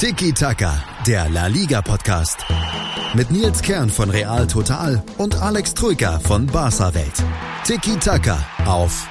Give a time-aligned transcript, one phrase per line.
[0.00, 2.46] Tiki Taka, der La Liga Podcast.
[3.12, 7.22] Mit Nils Kern von Real Total und Alex Troika von Barca Welt.
[7.66, 9.06] Tiki Taka auf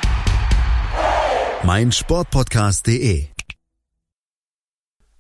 [1.62, 3.28] meinsportpodcast.de.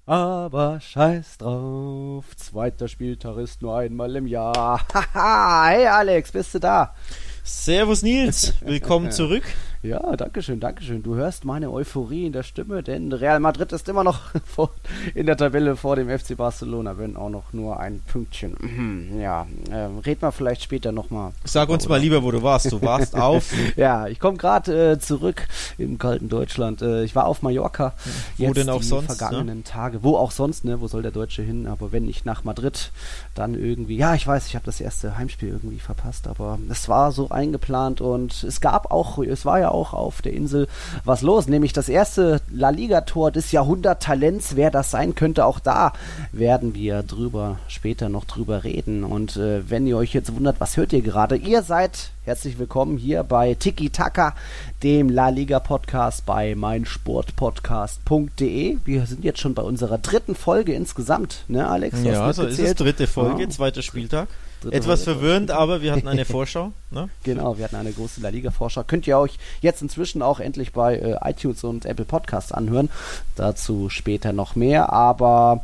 [0.07, 4.87] Aber scheiß drauf, zweiter Spieltag ist nur einmal im Jahr.
[5.13, 6.95] Haha, hey Alex, bist du da?
[7.43, 9.43] Servus Nils, willkommen zurück.
[9.81, 11.03] Ja, danke schön, danke schön.
[11.03, 14.71] Du hörst meine Euphorie in der Stimme, denn Real Madrid ist immer noch vor,
[15.15, 18.57] in der Tabelle vor dem FC Barcelona, wenn auch noch nur ein Pünktchen.
[18.59, 21.31] Mhm, ja, äh, red mal vielleicht später nochmal.
[21.45, 21.95] Sag uns oder?
[21.95, 22.69] mal lieber, wo du warst.
[22.73, 23.53] Du warst auf.
[23.77, 26.81] ja, ich komme gerade äh, zurück im kalten Deutschland.
[26.81, 27.93] Äh, ich war auf Mallorca.
[28.37, 29.05] Wo jetzt denn auch die sonst?
[29.05, 29.63] vergangenen ne?
[29.63, 30.03] Tage.
[30.03, 30.81] Wo auch sonst, ne?
[30.81, 31.67] Wo soll der Deutsche hin?
[31.67, 32.91] Aber wenn nicht nach Madrid,
[33.33, 33.95] dann irgendwie.
[33.95, 38.01] Ja, ich weiß, ich habe das erste Heimspiel irgendwie verpasst, aber es war so eingeplant
[38.01, 40.67] und es gab auch, es war ja auch auf der Insel
[41.05, 44.55] was los, nämlich das erste La Liga-Tor des Jahrhundert-Talents.
[44.55, 45.93] Wer das sein könnte, auch da
[46.31, 49.03] werden wir drüber später noch drüber reden.
[49.03, 51.35] Und äh, wenn ihr euch jetzt wundert, was hört ihr gerade?
[51.35, 54.35] Ihr seid herzlich willkommen hier bei Tiki Taka,
[54.83, 58.77] dem La Liga Podcast bei meinsportpodcast.de.
[58.85, 62.03] Wir sind jetzt schon bei unserer dritten Folge insgesamt, ne, Alex?
[62.03, 63.49] Ja, also ist es dritte Folge, ja.
[63.49, 64.27] zweiter Spieltag.
[64.71, 66.71] Etwas verwirrend, aber wir hatten eine Vorschau.
[66.91, 67.07] Ne?
[67.21, 68.83] Genau, wir hatten eine große La Liga-Vorschau.
[68.83, 72.89] Könnt ihr euch jetzt inzwischen auch endlich bei äh, iTunes und Apple Podcasts anhören.
[73.35, 74.91] Dazu später noch mehr.
[74.91, 75.63] Aber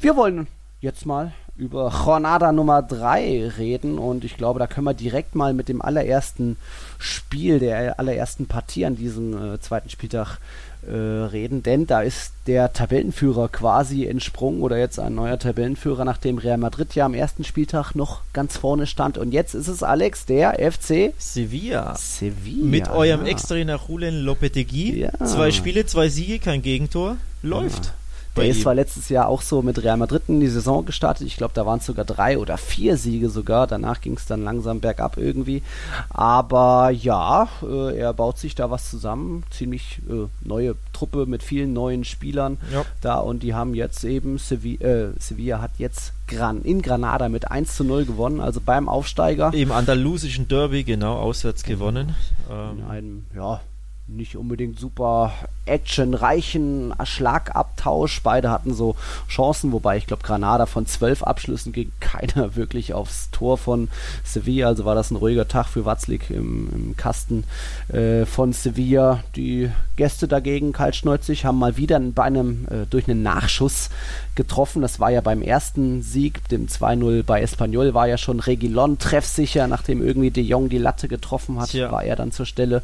[0.00, 0.46] wir wollen
[0.80, 5.54] jetzt mal über Jornada Nummer 3 reden und ich glaube, da können wir direkt mal
[5.54, 6.56] mit dem allerersten
[6.98, 10.38] Spiel, der allerersten Partie an diesem äh, zweiten Spieltag
[10.86, 16.38] äh, reden, denn da ist der Tabellenführer quasi entsprungen oder jetzt ein neuer Tabellenführer, nachdem
[16.38, 20.26] Real Madrid ja am ersten Spieltag noch ganz vorne stand und jetzt ist es Alex,
[20.26, 21.94] der FC Sevilla.
[21.96, 22.64] Sevilla.
[22.64, 23.32] Mit eurem ja.
[23.32, 25.00] Extrainer Julen Lopetegui.
[25.00, 25.12] Ja.
[25.24, 27.16] Zwei Spiele, zwei Siege, kein Gegentor.
[27.42, 27.86] Läuft.
[27.86, 27.92] Ja.
[28.36, 31.26] Der ist zwar letztes Jahr auch so mit Real Madrid in die Saison gestartet.
[31.26, 33.66] Ich glaube, da waren es sogar drei oder vier Siege sogar.
[33.66, 35.62] Danach ging es dann langsam bergab irgendwie.
[36.10, 39.44] Aber ja, äh, er baut sich da was zusammen.
[39.50, 42.84] Ziemlich äh, neue Truppe mit vielen neuen Spielern ja.
[43.00, 43.16] da.
[43.16, 47.76] Und die haben jetzt eben, Sevilla, äh, Sevilla hat jetzt Gran in Granada mit 1
[47.76, 49.52] zu 0 gewonnen, also beim Aufsteiger.
[49.54, 52.14] Im andalusischen Derby, genau, auswärts gewonnen.
[52.48, 53.60] In ähm, einem, ja,
[54.08, 55.32] nicht unbedingt super
[55.64, 58.22] actionreichen Schlagabtausch.
[58.22, 58.94] Beide hatten so
[59.28, 63.88] Chancen, wobei ich glaube, Granada von zwölf Abschlüssen ging keiner wirklich aufs Tor von
[64.24, 64.68] Sevilla.
[64.68, 67.44] Also war das ein ruhiger Tag für Watzlik im, im Kasten
[67.88, 69.24] äh, von Sevilla.
[69.34, 73.90] Die Gäste dagegen, kaltschnäuzig, haben mal wieder bei einem, äh, durch einen Nachschuss
[74.36, 74.82] getroffen.
[74.82, 79.66] Das war ja beim ersten Sieg, dem 2-0 bei Espanyol, war ja schon Regilon treffsicher,
[79.66, 81.90] nachdem irgendwie De Jong die Latte getroffen hat, Tja.
[81.90, 82.82] war er dann zur Stelle.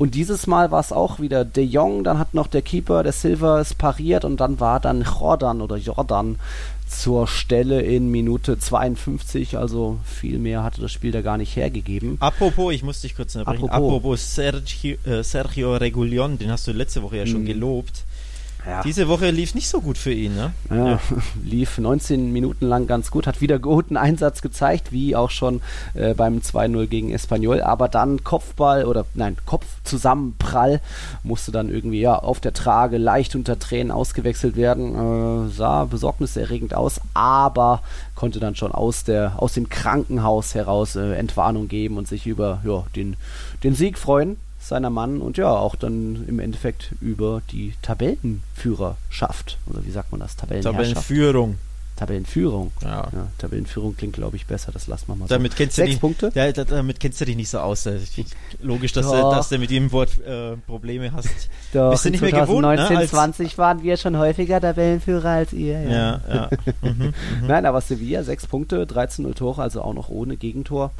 [0.00, 3.12] Und dieses Mal war es auch wieder De Jong, dann hat noch der Keeper, der
[3.12, 6.38] Silver, es pariert und dann war dann Jordan oder Jordan
[6.88, 12.16] zur Stelle in Minute 52, also viel mehr hatte das Spiel da gar nicht hergegeben.
[12.18, 16.72] Apropos, ich muss dich kurz unterbrechen, apropos, apropos Sergio, äh, Sergio Regulion, den hast du
[16.72, 17.46] letzte Woche ja schon hm.
[17.46, 18.04] gelobt.
[18.66, 18.82] Ja.
[18.82, 20.52] Diese Woche lief nicht so gut für ihn, ne?
[20.70, 21.00] Ja,
[21.44, 25.62] lief 19 Minuten lang ganz gut, hat wieder guten Einsatz gezeigt, wie auch schon
[25.94, 30.80] äh, beim 2-0 gegen Espanyol, aber dann Kopfball oder nein, Kopfzusammenprall
[31.22, 36.74] musste dann irgendwie ja auf der Trage leicht unter Tränen ausgewechselt werden, äh, sah besorgniserregend
[36.74, 37.82] aus, aber
[38.14, 42.60] konnte dann schon aus der aus dem Krankenhaus heraus äh, Entwarnung geben und sich über
[42.64, 43.16] ja, den
[43.62, 49.58] den Sieg freuen seiner Mann und ja, auch dann im Endeffekt über die Tabellenführerschaft.
[49.66, 50.36] Oder wie sagt man das?
[50.36, 51.58] Tabellenführung.
[51.96, 52.72] Tabellenführung.
[52.82, 53.08] Ja.
[53.12, 54.72] ja Tabellenführung klingt, glaube ich, besser.
[54.72, 55.58] Das lassen wir mal damit so.
[55.58, 56.32] Kennst Sechs du dich, Punkte?
[56.34, 57.86] Ja, damit kennst du dich nicht so aus.
[58.62, 61.28] Logisch, dass, du, dass du mit jedem Wort äh, Probleme hast.
[61.74, 63.06] Doch, Bist du nicht 2019, mehr gewohnt, ne?
[63.06, 65.80] 20 waren wir schon häufiger Tabellenführer als ihr.
[65.82, 66.20] Ja, ja.
[66.32, 66.50] ja.
[66.82, 67.12] mhm, mhm.
[67.46, 70.92] Nein, aber Sevilla, sechs Punkte, 13-0 Tore, also auch noch ohne Gegentor.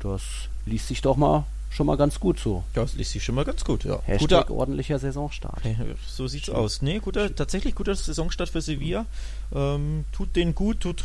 [0.00, 0.22] Das
[0.64, 2.64] liest sich doch mal schon mal ganz gut so.
[2.74, 4.00] Das liest sich schon mal ganz gut, ja.
[4.04, 5.60] Hashtag guter, ordentlicher Saisonstart.
[6.06, 6.58] So sieht's Stimmt.
[6.58, 6.82] aus.
[6.82, 9.06] Nee, guter, tatsächlich guter Saisonstart für Sevilla.
[9.54, 11.04] Ähm, tut den gut, tut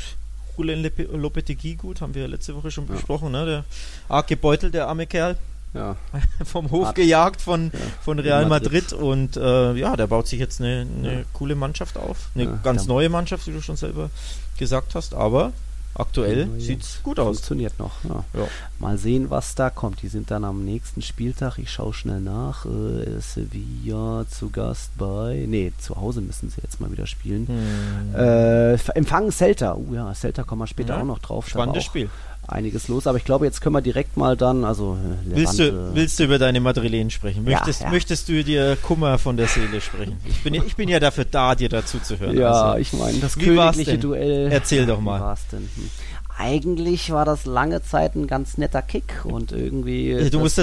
[0.57, 2.93] Julen Lopetegui gut, haben wir letzte Woche schon ja.
[2.93, 3.45] besprochen, ne?
[3.45, 3.65] Der
[4.09, 5.37] arg gebeutelt, der arme Kerl.
[5.73, 5.95] Ja.
[6.45, 8.91] vom Hof Hat, gejagt von, ja, von Real Madrid.
[8.91, 12.29] Madrid, und äh, ja, der baut sich jetzt eine, eine coole Mannschaft auf.
[12.35, 14.11] Eine ganz neue Mannschaft, wie du schon selber
[14.57, 15.51] gesagt hast, aber
[15.95, 17.37] Aktuell sieht es gut aus.
[17.37, 17.91] Funktioniert noch.
[18.03, 18.23] Ja.
[18.33, 18.47] Ja.
[18.79, 20.01] Mal sehen, was da kommt.
[20.01, 21.59] Die sind dann am nächsten Spieltag.
[21.59, 22.65] Ich schaue schnell nach.
[22.65, 25.45] Äh, Sevilla zu Gast bei.
[25.47, 27.47] Nee, zu Hause müssen sie jetzt mal wieder spielen.
[27.47, 28.15] Hm.
[28.15, 29.75] Äh, empfangen Celta.
[29.75, 31.47] Uh ja, Celta kommen wir später auch noch drauf.
[31.47, 32.09] Spannendes Spiel.
[32.47, 33.07] Einiges los.
[33.07, 36.23] Aber ich glaube, jetzt können wir direkt mal dann, also äh, willst du willst du
[36.25, 37.43] über deine Madrilen sprechen?
[37.43, 37.91] Möchtest ja, ja.
[37.91, 40.17] möchtest du dir Kummer von der Seele sprechen?
[40.25, 42.37] Ich bin ich bin ja dafür da, dir dazu zu hören.
[42.37, 44.51] Ja, also, ich meine das königliche Duell.
[44.51, 45.19] Erzähl doch mal.
[45.19, 45.69] Wie war's denn?
[45.75, 45.89] Hm
[46.37, 50.15] eigentlich war das lange Zeit ein ganz netter Kick und irgendwie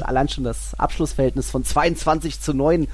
[0.03, 2.89] allein schon das Abschlussverhältnis von 22 zu 9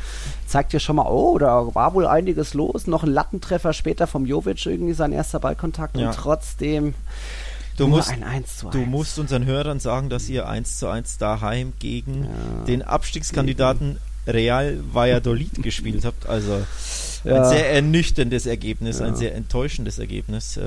[0.46, 2.86] zeigt ja schon mal, oh, da war wohl einiges los.
[2.86, 6.08] Noch ein Lattentreffer später vom Jovic irgendwie sein erster Ballkontakt ja.
[6.08, 6.94] und trotzdem
[7.76, 8.72] du musst, ein 1 zu 1.
[8.72, 12.64] Du musst unseren Hörern sagen, dass ihr 1 zu 1 daheim gegen ja.
[12.66, 16.26] den Abstiegskandidaten Real Valladolid gespielt habt.
[16.26, 16.66] Also
[17.24, 17.42] ja.
[17.42, 20.56] ein sehr ernüchterndes Ergebnis, ein sehr enttäuschendes Ergebnis.
[20.56, 20.62] Äh,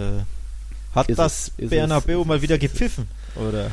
[0.93, 3.07] hat ist das es, Bernabeu mal wieder gepfiffen?
[3.35, 3.69] Oder?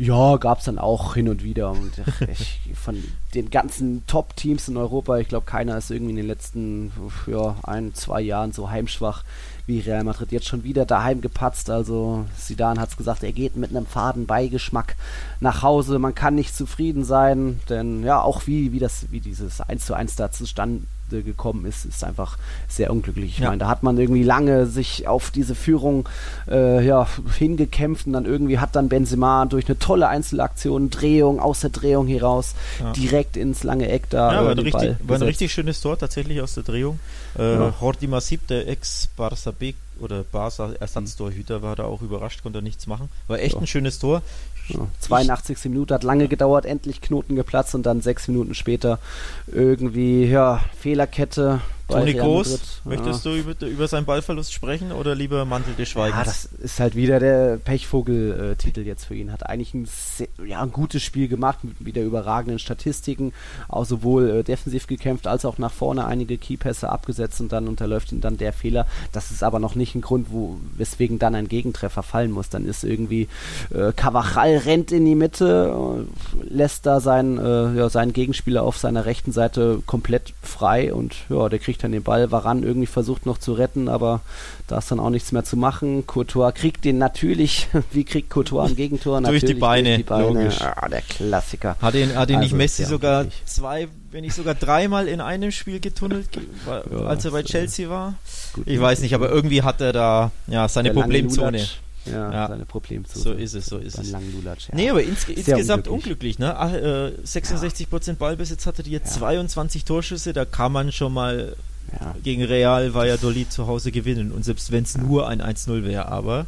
[0.00, 1.72] Ja, gab es dann auch hin und wieder.
[1.72, 1.92] Und
[2.32, 3.04] ich, von
[3.34, 6.90] den ganzen Top-Teams in Europa, ich glaube, keiner ist irgendwie in den letzten
[7.26, 9.24] ja, ein, zwei Jahren so heimschwach
[9.66, 10.32] wie Real Madrid.
[10.32, 11.68] Jetzt schon wieder daheim gepatzt.
[11.68, 14.96] Also Sidan hat es gesagt, er geht mit einem faden Beigeschmack
[15.40, 15.98] nach Hause.
[15.98, 19.92] Man kann nicht zufrieden sein, denn ja, auch wie, wie, das, wie dieses 1 zu
[19.92, 23.32] 1 da zustande gekommen ist, ist einfach sehr unglücklich.
[23.32, 23.48] Ich ja.
[23.48, 26.08] meine, da hat man irgendwie lange sich auf diese Führung
[26.48, 27.06] äh, ja,
[27.38, 32.06] hingekämpft und dann irgendwie hat dann Benzema durch eine tolle Einzelaktion, Drehung, aus der Drehung
[32.06, 32.92] heraus, ja.
[32.92, 34.32] direkt ins lange Eck da.
[34.32, 37.00] Ja, war, ein richtig, war ein richtig schönes Tor tatsächlich aus der Drehung.
[37.38, 37.56] Äh.
[37.80, 43.08] Horti Masip, der Ex-Barca B oder Barca Ersatztorhüter, war da auch überrascht, konnte nichts machen.
[43.28, 43.60] War echt ja.
[43.60, 44.22] ein schönes Tor.
[44.68, 45.56] Ja, 82.
[45.58, 48.98] Ich, Minute hat lange gedauert, endlich Knoten geplatzt und dann sechs Minuten später
[49.46, 53.32] irgendwie, ja, Fehlerkette, Toni Groß, möchtest ja.
[53.32, 56.18] du über, über seinen Ballverlust sprechen oder lieber Mantel des Schweigens?
[56.18, 59.32] Ja, das ist halt wieder der Pechvogel-Titel jetzt für ihn.
[59.32, 63.32] Hat eigentlich ein, sehr, ja, ein gutes Spiel gemacht mit wieder überragenden Statistiken,
[63.68, 68.12] auch sowohl äh, defensiv gekämpft als auch nach vorne einige Keypässe abgesetzt und dann unterläuft
[68.12, 68.86] ihn dann der Fehler.
[69.12, 72.48] Das ist aber noch nicht ein Grund, wo, weswegen dann ein Gegentreffer fallen muss.
[72.48, 73.28] Dann ist irgendwie
[73.74, 78.78] äh, Cavachal rennt in die Mitte, äh, lässt da seinen, äh, ja, seinen Gegenspieler auf
[78.78, 82.30] seiner rechten Seite komplett frei und ja, der kriegt dann den Ball.
[82.30, 84.20] Varan irgendwie versucht noch zu retten, aber
[84.66, 86.06] da ist dann auch nichts mehr zu machen.
[86.06, 89.20] Courtois kriegt den natürlich, wie kriegt Courtois ein Gegentor?
[89.20, 90.60] durch, die Beine, durch die Beine, logisch.
[90.60, 91.76] Ah, der Klassiker.
[91.80, 95.50] Hat ihn, hat ihn also, nicht Messi sogar zwei, wenn nicht sogar dreimal in einem
[95.50, 96.28] Spiel getunnelt,
[96.66, 98.14] ja, als er bei Chelsea war?
[98.52, 101.66] Gut, ich weiß nicht, aber irgendwie hat er da ja, seine Problemzone.
[102.06, 103.22] Ja, ja, seine Problemzone.
[103.22, 104.10] So ist es, so ist es.
[104.10, 104.74] Lulatsch, ja.
[104.74, 106.56] Nee, aber ins, insgesamt unglücklich, unglücklich ne?
[106.56, 111.56] Ach, äh, 66% Ballbesitz hatte die jetzt, 22 Torschüsse, da kann man schon mal
[111.98, 112.14] ja.
[112.22, 114.32] gegen Real Valladolid zu Hause gewinnen.
[114.32, 115.02] Und selbst wenn es ja.
[115.02, 116.46] nur ein 1-0 wäre, aber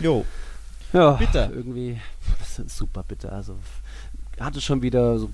[0.00, 0.24] jo.
[0.92, 1.50] Ja, bitter.
[1.52, 1.98] Irgendwie
[2.68, 3.32] super bitter.
[3.32, 3.56] Also
[4.40, 5.30] hatte schon wieder so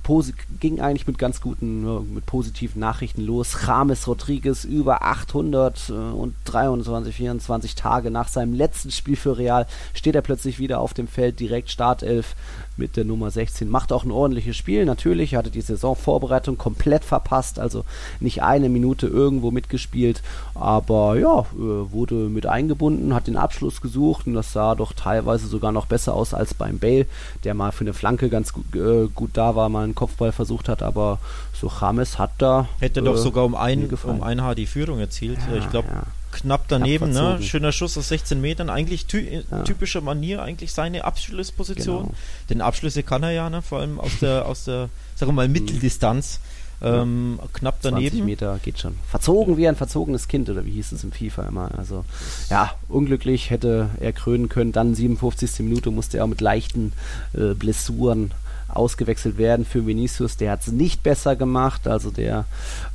[0.60, 3.56] ging eigentlich mit ganz guten, mit positiven Nachrichten los.
[3.66, 9.66] James Rodriguez über 800 äh, und 23, 24 Tage nach seinem letzten Spiel für Real
[9.94, 12.36] steht er plötzlich wieder auf dem Feld, direkt Startelf
[12.76, 13.68] mit der Nummer 16.
[13.68, 15.34] Macht auch ein ordentliches Spiel, natürlich.
[15.34, 17.84] Hatte die Saisonvorbereitung komplett verpasst, also
[18.20, 20.22] nicht eine Minute irgendwo mitgespielt.
[20.54, 25.46] Aber ja, äh, wurde mit eingebunden, hat den Abschluss gesucht und das sah doch teilweise
[25.46, 27.06] sogar noch besser aus als beim Bale,
[27.44, 30.68] der mal für eine Flanke ganz gut, äh, gut da war, mal einen Kopfball versucht
[30.68, 30.82] hat.
[30.82, 31.18] Aber
[31.52, 32.68] so James hat da.
[32.80, 35.38] Hätte äh, doch sogar um ein, um ein Haar die Führung erzielt.
[35.50, 35.88] Ja, ich glaube.
[35.90, 37.42] Ja knapp daneben, knapp ne?
[37.46, 38.70] Schöner Schuss aus 16 Metern.
[38.70, 39.62] Eigentlich ty ja.
[39.62, 42.04] typische Manier, eigentlich seine Abschlussposition.
[42.04, 42.14] Genau.
[42.50, 43.62] Denn Abschlüsse kann er ja, ne?
[43.62, 45.52] Vor allem aus der, aus der, sagen wir mal, mhm.
[45.52, 46.40] Mitteldistanz.
[46.82, 48.16] Ähm, knapp daneben.
[48.16, 48.96] 20 Meter geht schon.
[49.08, 51.70] Verzogen wie ein verzogenes Kind, oder wie hieß es im FIFA immer.
[51.78, 52.04] Also,
[52.50, 54.72] ja, unglücklich hätte er krönen können.
[54.72, 55.60] Dann 57.
[55.60, 56.92] Minute musste er auch mit leichten
[57.34, 58.32] äh, Blessuren
[58.72, 60.36] ausgewechselt werden für Vinicius.
[60.36, 62.44] Der hat es nicht besser gemacht, also der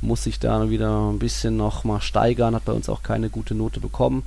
[0.00, 3.54] muss sich da wieder ein bisschen noch mal steigern, hat bei uns auch keine gute
[3.54, 4.24] Note bekommen.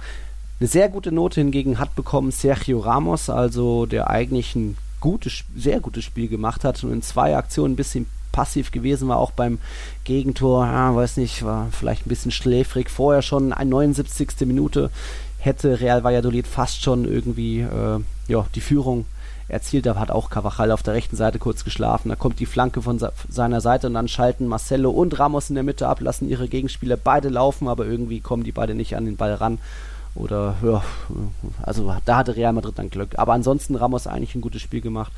[0.60, 5.80] Eine sehr gute Note hingegen hat bekommen Sergio Ramos, also der eigentlich ein gutes, sehr
[5.80, 9.60] gutes Spiel gemacht hat und in zwei Aktionen ein bisschen passiv gewesen war, auch beim
[10.04, 12.90] Gegentor, ja, weiß nicht, war vielleicht ein bisschen schläfrig.
[12.90, 14.48] Vorher schon eine 79.
[14.48, 14.90] Minute
[15.40, 19.06] hätte Real Valladolid fast schon irgendwie äh, ja, die Führung
[19.52, 19.86] erzielt.
[19.86, 22.10] Da hat auch Cavachal auf der rechten Seite kurz geschlafen.
[22.10, 25.64] Da kommt die Flanke von seiner Seite und dann schalten Marcelo und Ramos in der
[25.64, 29.18] Mitte ab, lassen ihre Gegenspieler beide laufen, aber irgendwie kommen die beide nicht an den
[29.18, 29.60] Ball ran.
[30.14, 30.84] Oder ja,
[31.62, 33.18] also da hatte Real Madrid dann Glück.
[33.18, 35.14] Aber ansonsten Ramos eigentlich ein gutes Spiel gemacht.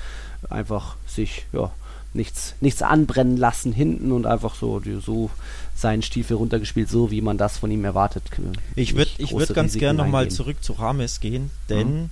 [0.50, 1.72] Einfach sich, ja,
[2.14, 5.32] nichts, nichts anbrennen lassen hinten und einfach so, so
[5.76, 8.24] seinen Stiefel runtergespielt, so wie man das von ihm erwartet.
[8.76, 12.10] Ich würde ich würd ganz gerne nochmal zurück zu Rames gehen, denn mhm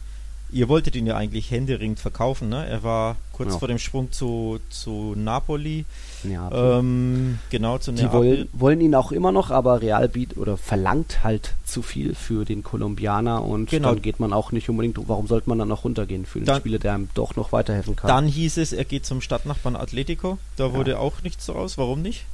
[0.51, 2.65] ihr wolltet ihn ja eigentlich händeringend verkaufen, ne?
[2.67, 3.59] Er war kurz Ja.
[3.59, 5.85] vor dem Sprung zu, zu Napoli.
[6.23, 6.79] Neapel.
[6.79, 8.19] Ähm, genau, zu Die Neapel.
[8.19, 12.45] wollen, wollen ihn auch immer noch, aber Real bietet oder verlangt halt zu viel für
[12.45, 13.89] den Kolumbianer und Genau.
[13.93, 16.59] dann geht man auch nicht unbedingt, warum sollte man dann noch runtergehen für den Dann-
[16.59, 18.07] Spieler, der einem doch noch weiterhelfen kann?
[18.07, 20.37] Dann hieß es, er geht zum Stadtnachbarn Atletico.
[20.57, 21.77] Da wurde auch nichts draus.
[21.77, 22.25] Warum nicht?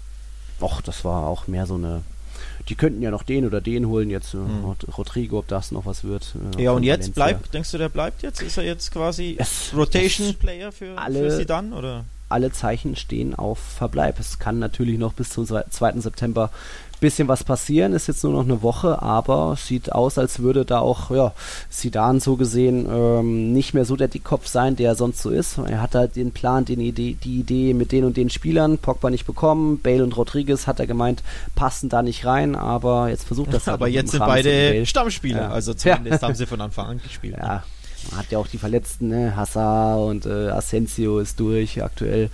[0.60, 2.02] Och, das war auch mehr so eine.
[2.70, 6.04] Die könnten ja noch den oder den holen, jetzt Rod- Rodrigo, ob das noch was
[6.04, 6.34] wird.
[6.58, 6.64] äh.
[6.64, 7.38] Ja, und jetzt Valencia.
[7.38, 8.42] bleibt, denkst du, der bleibt jetzt?
[8.42, 12.06] Ist er jetzt quasi Es- Rotation es- Player für, alle- für Zidane, oder?
[12.30, 14.20] alle Zeichen stehen auf Verbleib.
[14.20, 16.02] Es kann natürlich noch bis zum 2.
[16.02, 16.52] September
[17.00, 17.94] bisschen was passieren.
[17.94, 21.34] Ist jetzt nur noch eine Woche, aber sieht aus, als würde da auch ja,
[21.70, 25.58] Zidane so gesehen ähm, nicht mehr so der Dickkopf sein, der er sonst so ist.
[25.58, 29.10] Er hat halt den Plan, den Idee, die Idee mit den und den Spielern, Pogba
[29.10, 31.24] nicht bekommen, Bale und Rodriguez hat er gemeint,
[31.56, 34.86] passen da nicht rein, aber jetzt versucht das halt Aber jetzt sind Rahmen beide.
[34.86, 35.44] Stammspieler.
[35.44, 35.50] Ja.
[35.50, 37.36] Also zumindest haben sie von Anfang an gespielt.
[37.38, 37.64] Ja,
[38.12, 39.36] man hat ja auch die Verletzten, ne?
[39.36, 42.30] Hazard und äh, Asensio ist durch aktuell.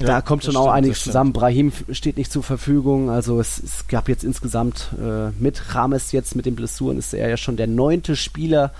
[0.00, 1.32] Ja, da kommt schon auch stimmt, einiges das zusammen.
[1.32, 3.10] Brahim steht nicht zur Verfügung.
[3.10, 7.28] Also es, es gab jetzt insgesamt äh, mit Rames jetzt mit den Blessuren ist er
[7.28, 8.72] ja schon der neunte Spieler,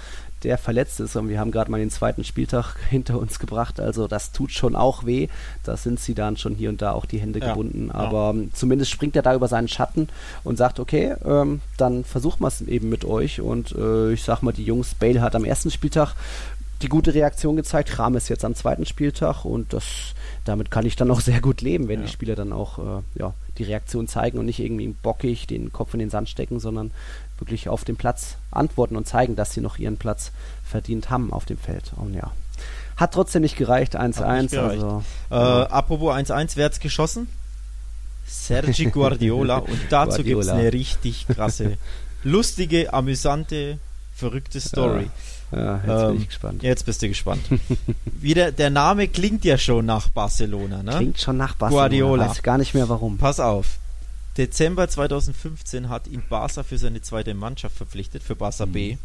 [0.43, 1.17] der verletzt ist.
[1.17, 3.81] Und wir haben gerade mal den zweiten Spieltag hinter uns gebracht.
[3.81, 5.29] Also das tut schon auch weh.
[5.65, 7.89] Da sind sie dann schon hier und da auch die Hände Ja, gebunden.
[7.89, 7.95] ja.
[7.95, 10.09] Aber ähm, zumindest springt er da über seinen Schatten
[10.45, 13.41] und sagt, okay, ähm, dann versuchen wir es eben mit euch.
[13.41, 16.15] Und äh, ich sag mal, die Jungs, Bale hat am ersten Spieltag
[16.83, 17.99] die gute Reaktion gezeigt.
[17.99, 19.85] Rames jetzt am zweiten Spieltag und das,
[20.49, 22.07] damit kann ich dann auch sehr gut leben, wenn Ja.
[22.07, 25.93] die Spieler dann auch äh, ja, die Reaktion zeigen und nicht irgendwie bockig den Kopf
[25.95, 26.91] in den Sand stecken, sondern
[27.39, 30.33] wirklich auf dem Platz antworten und zeigen, dass sie noch ihren Platz
[30.65, 31.93] verdient haben auf dem Feld.
[31.97, 32.33] Und ja,
[32.97, 34.17] hat trotzdem nicht gereicht, 1-1.
[34.21, 34.83] Hat nicht gereicht.
[34.83, 37.29] Also, Äh, apropos 1-1, wer hat's geschossen?
[38.27, 39.59] Sergi Guardiola.
[39.59, 41.77] Und dazu gibt es eine richtig krasse,
[42.25, 43.79] lustige, amüsante,
[44.17, 45.09] verrückte Story.
[45.53, 46.63] ja, jetzt bin Ähm, ich gespannt.
[46.63, 47.43] Jetzt bist du gespannt.
[48.05, 50.93] Wieder, der Name klingt ja schon nach Barcelona, ne?
[50.97, 51.83] Klingt schon nach Barcelona.
[51.83, 52.29] Guardiola.
[52.31, 53.19] Weiß gar nicht mehr warum.
[53.19, 53.79] Pass auf.
[54.39, 58.97] Dezember 2015 hat ihn Barca für seine zweite Mannschaft verpflichtet, für Barca B.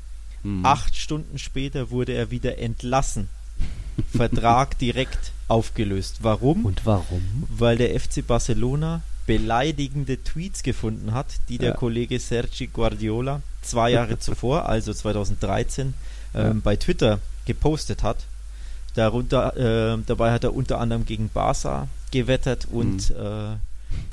[0.43, 0.65] Hm.
[0.65, 3.29] Acht Stunden später wurde er wieder entlassen.
[4.15, 6.19] Vertrag direkt aufgelöst.
[6.21, 6.65] Warum?
[6.65, 7.43] Und warum?
[7.49, 11.75] Weil der FC Barcelona beleidigende Tweets gefunden hat, die der Ja.
[11.75, 15.93] Kollege Sergi Guardiola zwei Jahre zuvor, also 2013,
[16.33, 16.53] ähm, Ja.
[16.63, 18.17] bei Twitter gepostet hat.
[18.95, 19.55] Darunter,
[19.95, 23.15] äh, dabei hat er unter anderem gegen Barca gewettert und Mhm.
[23.15, 23.55] äh,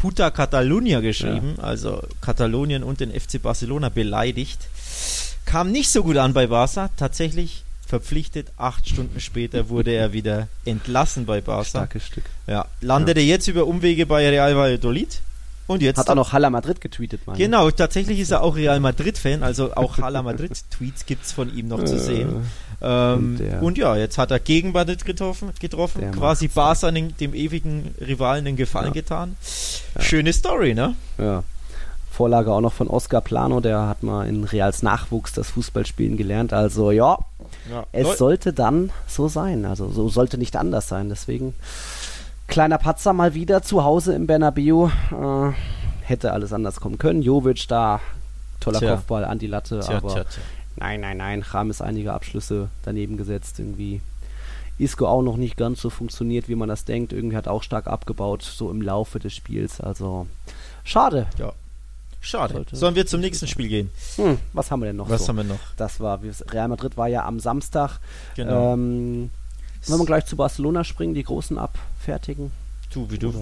[0.01, 4.59] Puta Catalunya geschrieben, also Katalonien und den FC Barcelona beleidigt.
[5.45, 10.49] Kam nicht so gut an bei Barca, tatsächlich verpflichtet, acht Stunden später wurde er wieder
[10.65, 11.65] entlassen bei Barca.
[11.65, 12.25] Starkes Stück.
[12.47, 15.21] Ja, landete jetzt über Umwege bei Real Valladolid
[15.67, 17.39] und jetzt Hat auch noch Halla Madrid getweetet, meine.
[17.39, 21.83] Genau, tatsächlich ist er auch Real Madrid-Fan, also auch Hala Madrid-Tweets gibt's von ihm noch
[21.85, 22.47] zu Äh, sehen.
[22.81, 26.49] Ähm, und und ja, jetzt hat er gegen Madrid getroffen, getroffen quasi.
[26.49, 28.93] Barca den, dem ewigen Rivalen den Gefallen Ja.
[28.93, 29.37] getan.
[29.99, 30.95] Schöne Story, ne?
[31.19, 31.43] Ja.
[32.11, 36.53] Vorlage auch noch von Oscar Plano, der hat mal in Reals Nachwuchs das Fußballspielen gelernt.
[36.53, 37.19] Also ja,
[37.71, 37.87] Ja.
[37.93, 39.65] es Leu- sollte dann so sein.
[39.65, 41.09] Also so sollte nicht anders sein.
[41.09, 41.55] Deswegen
[42.47, 44.89] kleiner Patzer mal wieder zu Hause im Bernabeu.
[45.11, 45.53] Äh,
[46.03, 47.23] hätte alles anders kommen können.
[47.23, 48.01] Jovic da,
[48.61, 48.93] toller Tja.
[48.95, 50.25] Kopfball an die Latte, Tja, aber tja,
[50.77, 51.43] nein, nein, nein.
[51.43, 54.01] Rames einige Abschlüsse daneben gesetzt irgendwie.
[54.79, 57.13] Isco auch noch nicht ganz so funktioniert, wie man das denkt.
[57.13, 59.81] Irgendwie hat auch stark abgebaut, so im Laufe des Spiels.
[59.81, 60.27] Also
[60.85, 61.27] schade.
[62.21, 62.55] Schade.
[62.55, 63.91] Sollte- Sollen wir zum nächsten Spiel gehen?
[64.17, 65.29] Hm, was haben wir denn noch Was so?
[65.29, 65.59] haben wir noch?
[65.77, 66.21] Das war,
[66.51, 67.99] Real Madrid war ja am Samstag.
[68.37, 68.75] Genau.
[68.75, 69.31] Ähm,
[69.87, 72.51] wollen wir gleich zu Barcelona springen, die Großen abfertigen?
[72.93, 73.39] du, wie du, Oder-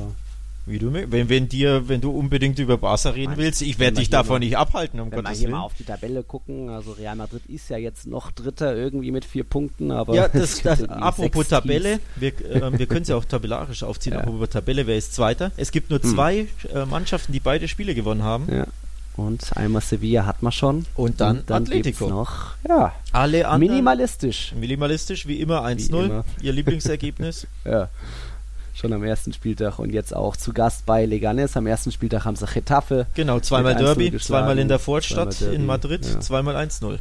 [0.67, 3.97] wie du, wenn, wenn dir, wenn du unbedingt über Barca reden Mann, willst, ich werde
[3.97, 5.59] wir dich hier davon mal- nicht abhalten, um Wenn wir Gottes hier Willen.
[5.59, 9.25] mal auf die Tabelle gucken, also Real Madrid ist ja jetzt noch Dritter irgendwie mit
[9.25, 13.25] vier Punkten, aber Ja, das, das apropos Tabelle, wir, ähm, wir können es ja auch
[13.37, 14.21] tabellarisch aufziehen, Ja.
[14.21, 15.53] apropos Tabelle, wer ist Zweiter?
[15.57, 16.11] Es gibt nur Hm.
[16.15, 18.47] zwei äh, Mannschaften, die beide Spiele gewonnen haben.
[18.53, 18.67] Ja.
[19.17, 20.85] Und einmal Sevilla hat man schon.
[20.95, 22.07] Und dann, Und dann Atletico.
[22.11, 24.53] noch, ja, Alle anderen minimalistisch.
[24.61, 26.25] minimalistisch, wie immer 1-0, immer.
[26.43, 27.47] ihr Lieblingsergebnis.
[27.65, 27.89] Ja.
[28.79, 31.57] Schon am ersten Spieltag und jetzt auch zu Gast bei Leganes.
[31.57, 35.41] Am ersten Spieltag haben sie Getafe Genau, zweimal Mit 1-0 Derby, zweimal in der Vorstadt
[35.41, 36.21] in Madrid, ja.
[36.21, 36.99] zweimal 1-0.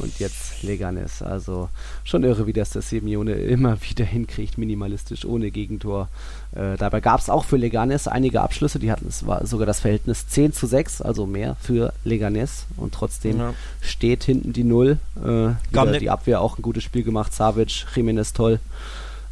[0.00, 1.22] und jetzt Leganes.
[1.22, 1.68] Also
[2.02, 6.08] schon irre, wie das der Simeone immer wieder hinkriegt, minimalistisch, ohne Gegentor.
[6.56, 9.78] Äh, dabei gab es auch für Leganes einige Abschlüsse, die hatten, es war sogar das
[9.78, 13.54] Verhältnis 10 zu 6, also mehr für Leganes und trotzdem Ja.
[13.80, 14.98] steht hinten die Null.
[15.24, 18.58] Äh, ne- die Abwehr auch ein gutes Spiel gemacht, Savic, Jiménez toll.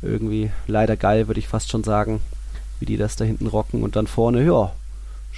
[0.03, 2.21] Irgendwie leider geil, würde ich fast schon sagen,
[2.79, 4.73] wie die das da hinten rocken und dann vorne, ja,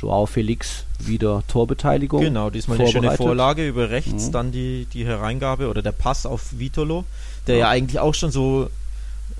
[0.00, 2.20] Joao Felix wieder Torbeteiligung.
[2.20, 4.32] Genau, diesmal eine schöne Vorlage über rechts, mhm.
[4.32, 7.04] dann die, die Hereingabe oder der Pass auf Vitolo,
[7.46, 8.70] der ja, ja eigentlich auch schon so,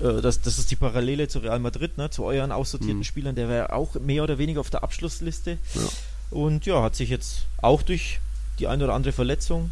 [0.01, 3.03] äh, das, das ist die Parallele zu Real Madrid, ne, zu euren aussortierten mhm.
[3.03, 5.57] Spielern, der wäre auch mehr oder weniger auf der Abschlussliste.
[5.73, 5.81] Ja.
[6.31, 8.19] Und ja, hat sich jetzt auch durch
[8.59, 9.71] die eine oder andere Verletzung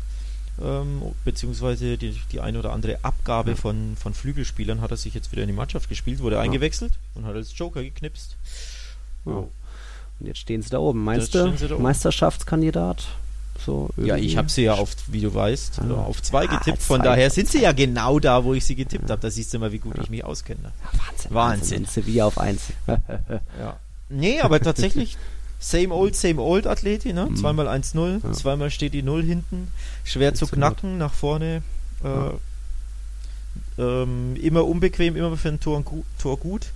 [0.64, 3.56] ähm, beziehungsweise die, die eine oder andere Abgabe ja.
[3.56, 6.42] von, von Flügelspielern hat er sich jetzt wieder in die Mannschaft gespielt, wurde ja.
[6.42, 8.36] eingewechselt und hat als Joker geknipst.
[9.26, 9.34] Ja.
[9.34, 11.04] Und jetzt stehen sie da oben.
[11.04, 13.08] Meinst du, Meisterschaftskandidat?
[13.66, 15.96] So ja, ich habe sie ja auf, wie du weißt, ja.
[15.96, 16.82] auf zwei getippt.
[16.82, 19.22] Von daher sind sie ja genau da, wo ich sie getippt habe.
[19.22, 20.72] Da siehst du mal, wie gut ich mich auskenne.
[20.82, 21.02] Wahnsinn.
[21.02, 21.36] Wahnsinn.
[21.36, 21.86] Wahnsinn.
[21.86, 22.74] Sevilla auf eins.
[22.88, 23.78] ja.
[24.10, 25.18] Nee, aber tatsächlich
[25.64, 27.28] Same old, same old Athleti, ne?
[27.30, 27.36] Mhm.
[27.36, 28.32] Zweimal 1-0, ja.
[28.34, 29.68] zweimal steht die 0 hinten.
[30.04, 31.62] Schwer zu knacken, nach vorne.
[32.04, 32.34] Äh, ja.
[33.78, 35.84] ähm, immer unbequem, immer für ein Tor,
[36.20, 36.72] Tor gut.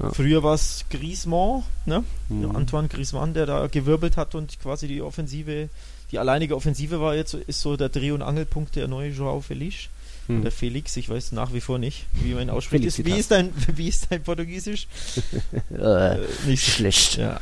[0.00, 0.10] Ja.
[0.10, 2.02] Früher war es Griezmann, ne?
[2.28, 2.56] Mhm.
[2.56, 5.68] Antoine Griezmann, der da gewirbelt hat und quasi die Offensive,
[6.10, 9.88] die alleinige Offensive war jetzt, ist so der Dreh- und Angelpunkt der neue Joao Felix.
[10.26, 10.40] Mhm.
[10.40, 13.04] Oder Felix, ich weiß nach wie vor nicht, wie man ihn ausspricht.
[13.04, 14.88] Wie ist dein, wie ist dein Portugiesisch?
[15.70, 16.16] äh,
[16.48, 17.18] nicht schlecht.
[17.18, 17.40] Ja.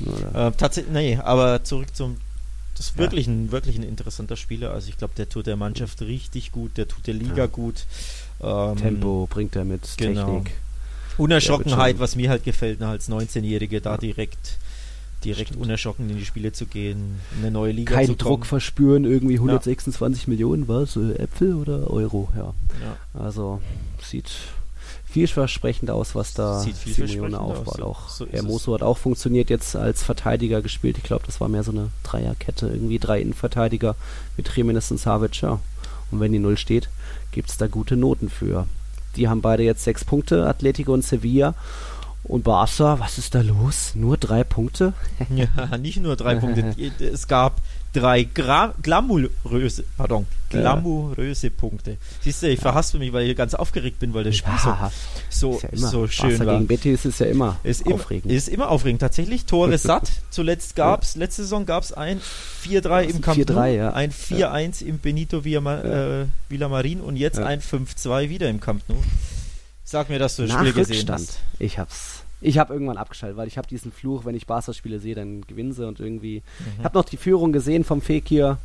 [0.00, 2.16] Äh, tatsächlich, nee, aber zurück zum.
[2.76, 3.32] Das ist wirklich, ja.
[3.32, 4.72] ein, wirklich ein interessanter Spieler.
[4.72, 7.46] Also, ich glaube, der tut der Mannschaft richtig gut, der tut der Liga ja.
[7.46, 7.86] gut.
[8.40, 10.26] Ähm, Tempo bringt er mit, genau.
[10.26, 10.52] Technik.
[11.16, 14.58] Unerschrockenheit, was mir halt gefällt, als 19-Jährige da direkt
[15.24, 15.64] direkt Stimmt.
[15.64, 20.24] unerschrocken in die Spiele zu gehen, eine neue Liga Kein zu Druck verspüren, irgendwie 126
[20.24, 20.30] ja.
[20.30, 20.96] Millionen, was?
[20.96, 22.28] Äpfel oder Euro?
[22.36, 22.54] Ja.
[22.80, 23.20] ja.
[23.20, 23.60] Also
[24.00, 24.30] sieht
[25.10, 27.80] vielversprechend aus, was da Simeone aufbaut.
[27.80, 30.98] Auch so Hermoso hat auch funktioniert jetzt als Verteidiger gespielt.
[30.98, 33.96] Ich glaube, das war mehr so eine Dreierkette, irgendwie drei Innenverteidiger
[34.36, 35.40] mit Jimenez und Savic.
[35.40, 35.60] Ja.
[36.10, 36.88] Und wenn die Null steht,
[37.32, 38.66] gibt es da gute Noten für.
[39.16, 41.54] Die haben beide jetzt sechs Punkte, Atletico und Sevilla.
[42.24, 43.92] Und Barca, was ist da los?
[43.94, 44.92] Nur drei Punkte?
[45.34, 46.74] ja, nicht nur drei Punkte.
[47.00, 47.60] Es gab
[47.98, 51.96] drei Gra glamouröse, pardon, glamouröse Punkte.
[52.20, 52.62] Siehst du, ich ja.
[52.62, 54.90] verhaspel mich, weil ich ganz aufgeregt bin, weil das Spiel ja,
[55.30, 56.54] so, so, ja so schön Barca war.
[56.54, 58.30] gegen Betis ist ja immer ist aufregend.
[58.30, 59.00] Im, ist immer aufregend.
[59.00, 60.10] Tatsächlich, Tore satt.
[60.30, 62.20] Zuletzt gab es, letzte Saison gab es ein
[62.64, 63.92] 4-3 im Camp Nou, ja.
[63.92, 68.96] ein 4-1 im Benito Villa, äh, Villamarin und jetzt ein 5-2 wieder im Camp Nou.
[69.84, 71.20] Sag mir, dass du das Nach Spiel gesehen Rückstand.
[71.20, 71.38] hast.
[71.58, 75.14] Ich hab's ich habe irgendwann abgeschaltet, weil ich habe diesen Fluch, wenn ich Barca-Spiele sehe,
[75.14, 76.42] dann gewinnen sie und irgendwie.
[76.58, 76.66] Mhm.
[76.78, 78.58] Ich habe noch die Führung gesehen vom Fekir.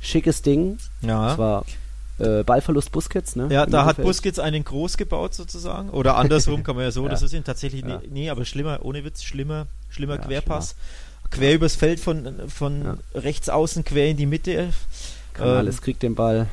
[0.00, 0.78] Schickes Ding.
[1.02, 1.28] Ja.
[1.28, 1.64] Das war
[2.18, 3.48] äh, Ballverlust Busquets, ne?
[3.50, 5.90] Ja, da hat Busquets einen groß gebaut sozusagen.
[5.90, 7.10] Oder andersrum kann man ja so, ja.
[7.10, 7.98] das ist ihn tatsächlich, ja.
[7.98, 10.74] nee, nee, aber schlimmer, ohne Witz, schlimmer, schlimmer ja, Querpass.
[10.74, 11.30] Schlimmer.
[11.30, 14.70] Quer übers Feld von, von rechts außen, quer in die Mitte.
[15.32, 16.48] Canales ähm, kriegt den Ball.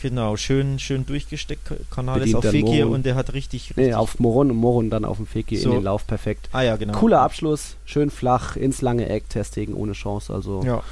[0.00, 1.72] Genau, schön, schön durchgesteckt.
[1.90, 3.76] Kanal ist auf Fekir und der hat richtig, richtig.
[3.76, 5.70] Nee, auf Moron und Moron dann auf dem Fekir so.
[5.70, 6.48] in den Lauf perfekt.
[6.52, 6.98] Ah ja, genau.
[6.98, 10.32] Cooler Abschluss, schön flach, ins lange Eck, Testegen ohne Chance.
[10.32, 10.82] Also ja.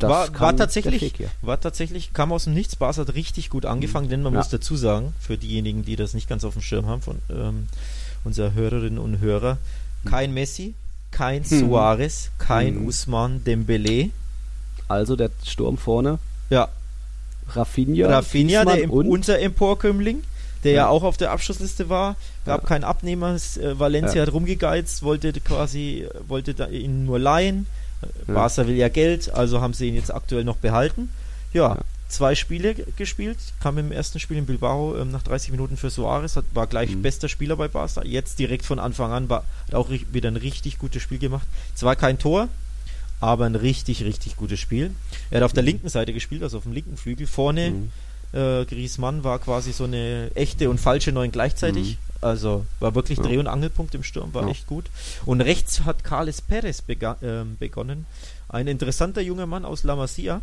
[0.00, 2.74] War, war, tatsächlich, war tatsächlich, kam aus dem Nichts.
[2.74, 4.10] Bas hat richtig gut angefangen, mhm.
[4.10, 4.40] denn man ja.
[4.40, 7.68] muss dazu sagen, für diejenigen, die das nicht ganz auf dem Schirm haben, von ähm,
[8.24, 9.58] unserer Hörerinnen und Hörer,
[10.02, 10.08] mhm.
[10.08, 10.74] kein Messi,
[11.12, 11.60] kein mhm.
[11.60, 12.86] Suarez, kein mhm.
[12.86, 14.10] Usman Dembele.
[14.88, 16.18] Also der Sturm vorne.
[16.50, 16.68] Ja,
[17.48, 18.08] Rafinha.
[18.08, 19.06] Rafinha, der und?
[19.06, 20.22] unser Emporkömmling,
[20.64, 20.76] der ja.
[20.78, 20.88] ja.
[20.88, 22.68] auch auf der Abschlussliste war, gab ja.
[22.68, 23.34] keinen Abnehmer.
[23.34, 24.26] Äh, Valencia ja.
[24.26, 27.66] hat rumgegeizt, wollte quasi, wollte ihn nur leihen.
[28.26, 28.34] Ja.
[28.34, 31.08] Barca will ja Geld, also haben sie ihn jetzt aktuell noch behalten.
[31.52, 31.78] Ja,
[32.08, 36.36] zwei Spiele gespielt, kam im ersten Spiel in Bilbao ähm, nach 30 Minuten für Suarez,
[36.36, 37.02] hat, war gleich mhm.
[37.02, 38.04] bester Spieler bei Barca.
[38.04, 41.46] Jetzt direkt von Anfang an war, hat auch wieder ein richtig gutes Spiel gemacht.
[41.74, 42.48] Zwar kein Tor,
[43.22, 44.90] aber ein richtig, richtig gutes Spiel.
[45.30, 47.28] Er hat auf der linken Seite gespielt, also auf dem linken Flügel.
[47.28, 47.90] Vorne mhm.
[48.32, 51.92] äh, Griezmann war quasi so eine echte und falsche Neun gleichzeitig.
[51.92, 51.96] Mhm.
[52.20, 53.24] Also war wirklich ja.
[53.24, 54.48] Dreh- und Angelpunkt im Sturm, war ja.
[54.48, 54.86] echt gut.
[55.24, 58.06] Und rechts hat Carles Perez äh, begonnen.
[58.48, 60.40] Ein interessanter junger Mann aus La Masia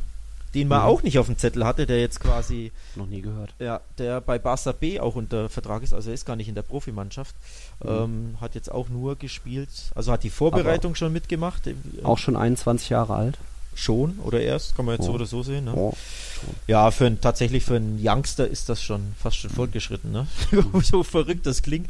[0.53, 0.85] den man mhm.
[0.85, 2.71] auch nicht auf dem Zettel hatte, der jetzt quasi.
[2.95, 3.53] Noch nie gehört.
[3.59, 6.55] Ja, der bei Barca B auch unter Vertrag ist, also er ist gar nicht in
[6.55, 7.35] der Profimannschaft.
[7.83, 7.89] Mhm.
[7.89, 11.63] Ähm, hat jetzt auch nur gespielt, also hat die Vorbereitung Aber schon mitgemacht.
[12.03, 13.38] Auch schon 21 Jahre alt.
[13.75, 15.12] Schon oder erst, kann man jetzt oh.
[15.12, 15.65] so oder so sehen.
[15.65, 15.73] Ne?
[15.73, 15.93] Oh.
[16.67, 19.55] Ja, für ein, tatsächlich für einen Youngster ist das schon fast schon mhm.
[19.55, 20.27] fortgeschritten, ne?
[20.83, 21.89] so verrückt das klingt.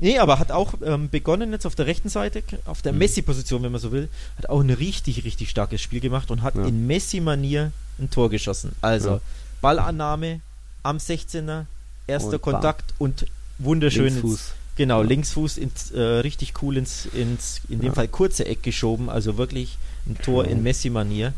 [0.00, 2.98] Nee, aber hat auch ähm, begonnen jetzt auf der rechten Seite, auf der mhm.
[2.98, 6.54] Messi-Position, wenn man so will, hat auch ein richtig, richtig starkes Spiel gemacht und hat
[6.54, 6.64] ja.
[6.64, 8.72] in Messi-Manier ein Tor geschossen.
[8.80, 9.20] Also ja.
[9.60, 10.40] Ballannahme
[10.82, 11.64] am 16er,
[12.06, 13.06] erster und Kontakt bam.
[13.06, 13.26] und
[13.58, 14.30] wunderschön Linksfuß.
[14.40, 15.08] Ins, genau, ja.
[15.08, 19.78] Linksfuß ins, äh, richtig cool ins, ins in dem Fall kurze Eck geschoben, also wirklich
[20.06, 21.34] ein Tor in Messi-Manier.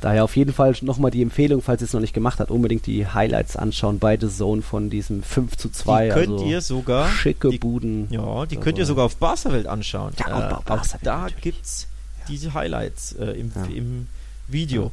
[0.00, 2.86] Daher auf jeden Fall nochmal die Empfehlung, falls ihr es noch nicht gemacht habt, unbedingt
[2.86, 6.06] die Highlights anschauen bei The Zone von diesem 5 zu 2.
[6.06, 7.08] Die könnt also ihr sogar.
[7.10, 8.08] Schicke die, Buden.
[8.10, 10.12] Ja, die könnt ihr sogar auf Barca-Welt anschauen.
[10.18, 11.86] Ja, äh, auf Barca da gibt es
[12.28, 13.64] diese Highlights äh, im, ja.
[13.64, 14.06] im
[14.48, 14.84] Video.
[14.84, 14.90] Ja.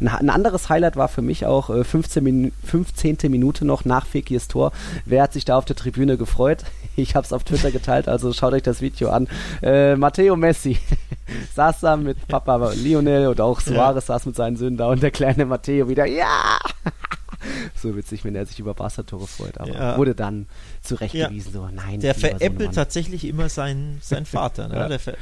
[0.00, 3.18] Ein, ein, anderes Highlight war für mich auch äh, 15, Min 15.
[3.28, 4.72] Minute noch nach Fekirs Tor.
[5.04, 6.64] Wer hat sich da auf der Tribüne gefreut?
[6.94, 9.26] Ich habe es auf Twitter geteilt, also schaut euch das Video an.
[9.62, 10.78] Äh, Matteo Messi
[11.54, 14.14] saß da mit Papa Lionel und auch Suarez ja.
[14.14, 16.58] saß mit seinen Söhnen da und der kleine Matteo wieder, ja!
[17.74, 19.96] so witzig, wenn er sich über Barca-Tore freut, aber ja.
[19.96, 20.46] wurde dann
[20.82, 21.60] zurechtgewiesen, ja.
[21.60, 22.00] so nein.
[22.00, 24.88] Der veräppelt tatsächlich immer seinen, seinen Vater, ne?
[24.88, 25.14] Der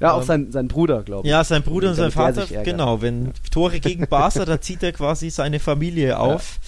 [0.00, 1.30] ja, auch ähm, sein, sein Bruder, glaube ich.
[1.30, 3.00] Ja, sein Bruder und sein Vater, genau.
[3.02, 6.58] Wenn Tore gegen Barca, da zieht er quasi seine Familie auf.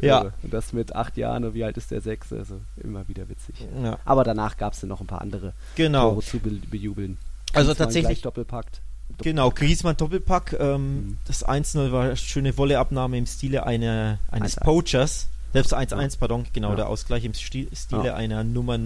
[0.00, 0.24] Ja.
[0.24, 0.32] ja.
[0.42, 2.32] Und das mit acht Jahren, und wie alt ist der Sechs?
[2.32, 3.54] Also immer wieder witzig.
[3.82, 3.98] Ja.
[4.04, 6.10] Aber danach gab es dann noch ein paar andere genau.
[6.10, 7.16] Tore zu be bejubeln.
[7.52, 8.20] Also tatsächlich.
[8.22, 8.82] Doppelpackt.
[9.18, 10.56] Genau, Griezmann Doppelpack.
[10.58, 11.18] Ähm, mhm.
[11.26, 14.64] Das 1-0 war eine schöne Wolleabnahme im Stile einer, eines 1 -1.
[14.64, 15.28] Poachers.
[15.52, 16.08] Selbst 1-1, ja.
[16.18, 16.76] pardon, genau, ja.
[16.76, 18.14] der Ausgleich im Stile ja.
[18.14, 18.78] einer Nummer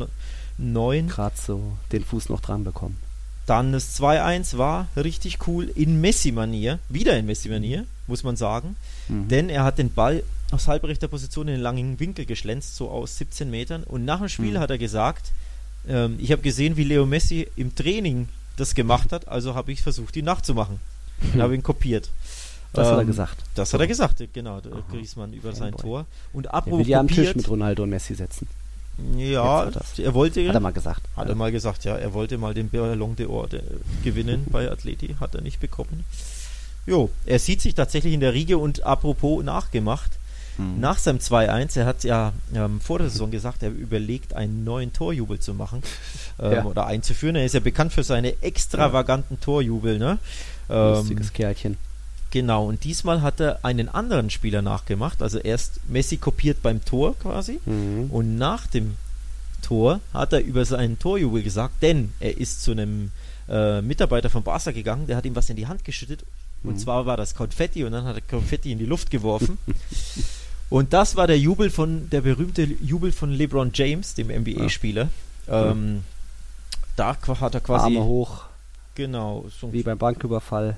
[0.58, 1.08] 9.
[1.08, 2.96] Gerade so den Fuß noch dran bekommen.
[3.50, 8.76] Dann das 2-1 war richtig cool in Messi-Manier, wieder in Messi-Manier, muss man sagen.
[9.08, 9.26] Mhm.
[9.26, 13.18] Denn er hat den Ball aus halbrechter Position in den langen Winkel geschlänzt, so aus
[13.18, 13.82] 17 Metern.
[13.82, 14.58] Und nach dem Spiel mhm.
[14.60, 15.32] hat er gesagt,
[15.88, 19.82] ähm, ich habe gesehen, wie Leo Messi im Training das gemacht hat, also habe ich
[19.82, 20.78] versucht, ihn nachzumachen.
[21.34, 22.08] Und habe ihn kopiert.
[22.72, 23.36] Das ähm, hat er ähm, gesagt.
[23.56, 26.06] Das hat er gesagt, genau, der Griezmann über sein Tor.
[26.32, 28.46] Und apropos er will ja am Tisch mit Ronaldo und Messi setzen.
[29.16, 30.46] Ja, er wollte.
[30.48, 31.02] Hat er mal gesagt.
[31.16, 31.32] Hat ja.
[31.32, 31.96] er mal gesagt, ja.
[31.96, 33.48] Er wollte mal den Ballon d'Or
[34.02, 36.04] gewinnen bei Atleti, hat er nicht bekommen.
[36.86, 40.12] Jo, er sieht sich tatsächlich in der Riege und apropos nachgemacht.
[40.56, 40.80] Hm.
[40.80, 44.92] Nach seinem 2-1, er hat ja ähm, vor der Saison gesagt, er überlegt, einen neuen
[44.92, 45.82] Torjubel zu machen
[46.40, 46.64] ähm, ja.
[46.64, 47.36] oder einzuführen.
[47.36, 49.44] Er ist ja bekannt für seine extravaganten ja.
[49.44, 50.18] Torjubel, ne?
[50.68, 51.76] Ähm, Lustiges Kerlchen.
[52.30, 55.20] Genau, und diesmal hat er einen anderen Spieler nachgemacht.
[55.22, 58.08] Also erst Messi kopiert beim Tor quasi mhm.
[58.10, 58.96] und nach dem
[59.62, 63.10] Tor hat er über seinen Torjubel gesagt, denn er ist zu einem
[63.48, 66.24] äh, Mitarbeiter von Barca gegangen, der hat ihm was in die Hand geschüttet
[66.62, 66.78] und mhm.
[66.78, 69.58] zwar war das Konfetti und dann hat er Konfetti in die Luft geworfen.
[70.70, 75.08] und das war der Jubel von, der berühmte Jubel von LeBron James, dem NBA-Spieler.
[75.46, 75.70] Ja.
[75.70, 76.04] Ähm,
[76.96, 77.96] da hat er quasi.
[77.96, 78.42] Arme hoch.
[78.94, 79.46] Genau.
[79.58, 80.76] So Wie beim Banküberfall.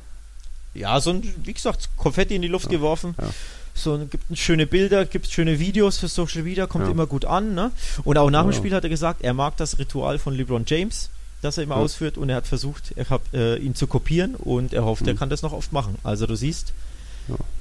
[0.75, 3.15] Ja, so ein, wie gesagt, Konfetti in die Luft ja, geworfen.
[3.21, 3.29] Ja.
[3.75, 6.91] So, gibt schöne Bilder, gibt schöne Videos für Social Media, kommt ja.
[6.91, 7.55] immer gut an.
[7.55, 7.73] Ne?
[8.05, 11.09] Und auch nach dem Spiel hat er gesagt, er mag das Ritual von LeBron James,
[11.41, 14.75] das er immer ausführt und er hat versucht, er hat, äh, ihn zu kopieren und
[14.75, 15.09] er hofft, mhm.
[15.09, 15.97] er kann das noch oft machen.
[16.05, 16.73] Also du siehst.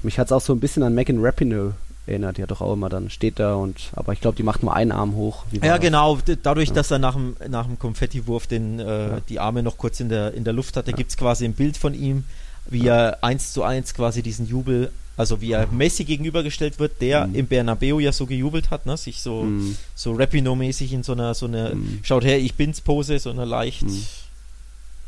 [0.04, 1.74] Mich hat es auch so ein bisschen an Megan Rapinoe
[2.08, 4.64] erinnert, die hat doch auch immer dann steht da und aber ich glaube, die macht
[4.64, 5.46] nur einen Arm hoch.
[5.52, 6.76] ja, genau, dadurch, ja.
[6.76, 9.20] dass er nach dem, nach dem Konfettiwurf den, äh, ja.
[9.30, 10.98] die Arme noch kurz in der, in der Luft hatte, ja.
[10.98, 12.26] gibt es quasi ein Bild von ihm,
[12.70, 17.28] wie er eins zu eins quasi diesen Jubel, also wie er Messi gegenübergestellt wird, der
[17.28, 17.36] mhm.
[17.36, 18.98] im Bernabeu ja so gejubelt hat, ne?
[18.98, 19.78] sich so, mhm.
[19.96, 22.00] so Rapino-mäßig in so einer, so einer, mhm.
[22.04, 24.06] schaut her, ich bin's Pose, so einer leicht mhm.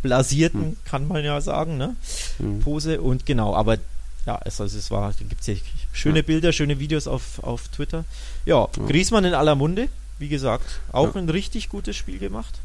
[0.01, 0.77] blasierten, mhm.
[0.85, 1.95] kann man ja sagen, ne?
[2.39, 2.59] Mhm.
[2.59, 3.77] Pose und genau, aber
[4.25, 5.55] ja, es, also es war, da gibt es ja
[5.91, 6.23] schöne.
[6.23, 8.05] Bilder, schöne Videos auf, auf Twitter.
[8.45, 9.89] Ja, ja, Griezmann in aller Munde,
[10.19, 11.21] wie gesagt, auch ja.
[11.21, 12.59] ein richtig gutes Spiel gemacht.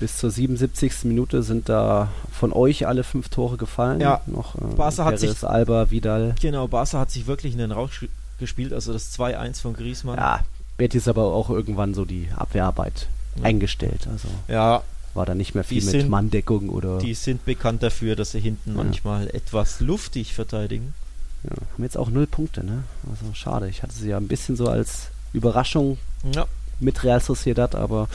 [0.00, 1.04] Bis zur 77.
[1.04, 4.00] Minute sind da von euch alle fünf Tore gefallen.
[4.00, 6.34] Ja, noch äh, Barca hat sich Alba, Vidal.
[6.40, 8.06] Genau, Barca hat sich wirklich in den Rausch
[8.38, 10.16] gespielt, also das 2-1 von Griezmann.
[10.16, 10.40] Ja,
[10.76, 13.44] Betis aber auch irgendwann so die Abwehrarbeit ja.
[13.44, 14.06] eingestellt.
[14.10, 14.82] Also ja,
[15.14, 16.98] war da nicht mehr viel mit sind, Manndeckung oder.
[16.98, 18.76] Die sind bekannt dafür, dass sie hinten ja.
[18.76, 20.94] manchmal etwas luftig verteidigen.
[21.42, 22.84] Ja, haben jetzt auch null Punkte, ne?
[23.10, 23.68] Also schade.
[23.68, 25.98] Ich hatte sie ja ein bisschen so als Überraschung
[26.34, 26.46] ja
[26.80, 28.08] mit Real Sociedad, aber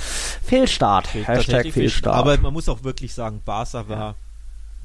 [0.43, 1.07] Fehlstart.
[1.07, 2.15] Fehl, Hashtag Fehlstart.
[2.15, 4.15] Aber man muss auch wirklich sagen, Barca war ja.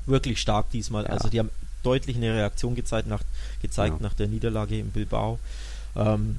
[0.06, 1.04] wirklich stark diesmal.
[1.04, 1.10] Ja.
[1.10, 1.50] Also die haben
[1.82, 3.22] deutlich eine Reaktion gezeigt nach,
[3.62, 4.02] gezeigt ja.
[4.02, 5.38] nach der Niederlage in Bilbao.
[5.96, 6.38] Ähm,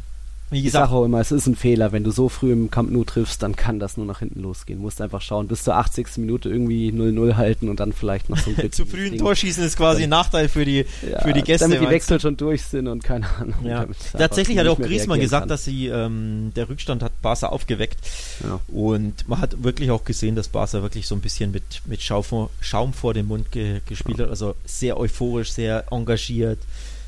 [0.51, 2.71] wie gesagt, ich sage auch immer, es ist ein Fehler, wenn du so früh im
[2.71, 4.79] Camp Nou triffst, dann kann das nur nach hinten losgehen.
[4.79, 6.17] Du musst einfach schauen, bis zur 80.
[6.17, 9.63] Minute irgendwie 0-0 halten und dann vielleicht noch so ein Zu früh ein Tor schießen
[9.63, 11.67] ist quasi ein Nachteil für die, ja, für die Gäste.
[11.67, 13.63] Damit die Wechsel schon durch sind und keine Ahnung.
[13.63, 13.85] Ja.
[14.12, 15.49] Tatsächlich hat auch Griezmann gesagt, kann.
[15.49, 17.99] dass sie ähm, der Rückstand hat Barca aufgeweckt.
[18.43, 18.59] Ja.
[18.67, 22.23] Und man hat wirklich auch gesehen, dass Barca wirklich so ein bisschen mit, mit Schaum,
[22.23, 24.29] vor, Schaum vor dem Mund ge, gespielt hat.
[24.29, 26.57] Also sehr euphorisch, sehr engagiert.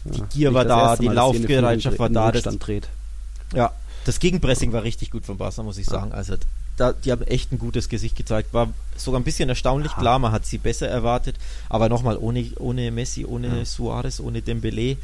[0.06, 2.32] Die Gier war da, die Laufbereitschaft war da.
[2.32, 2.88] Das, dreht.
[3.54, 3.74] Ja,
[4.06, 6.12] das Gegenpressing war richtig gut von Barca, muss ich sagen.
[6.12, 6.36] Also
[6.78, 8.54] da, die haben echt ein gutes Gesicht gezeigt.
[8.54, 9.92] War sogar ein bisschen erstaunlich.
[9.94, 11.36] Klar, man hat sie besser erwartet,
[11.70, 13.66] aber nochmal ohne, ohne Messi, ohne ja.
[13.66, 14.98] Suarez, ohne Dembele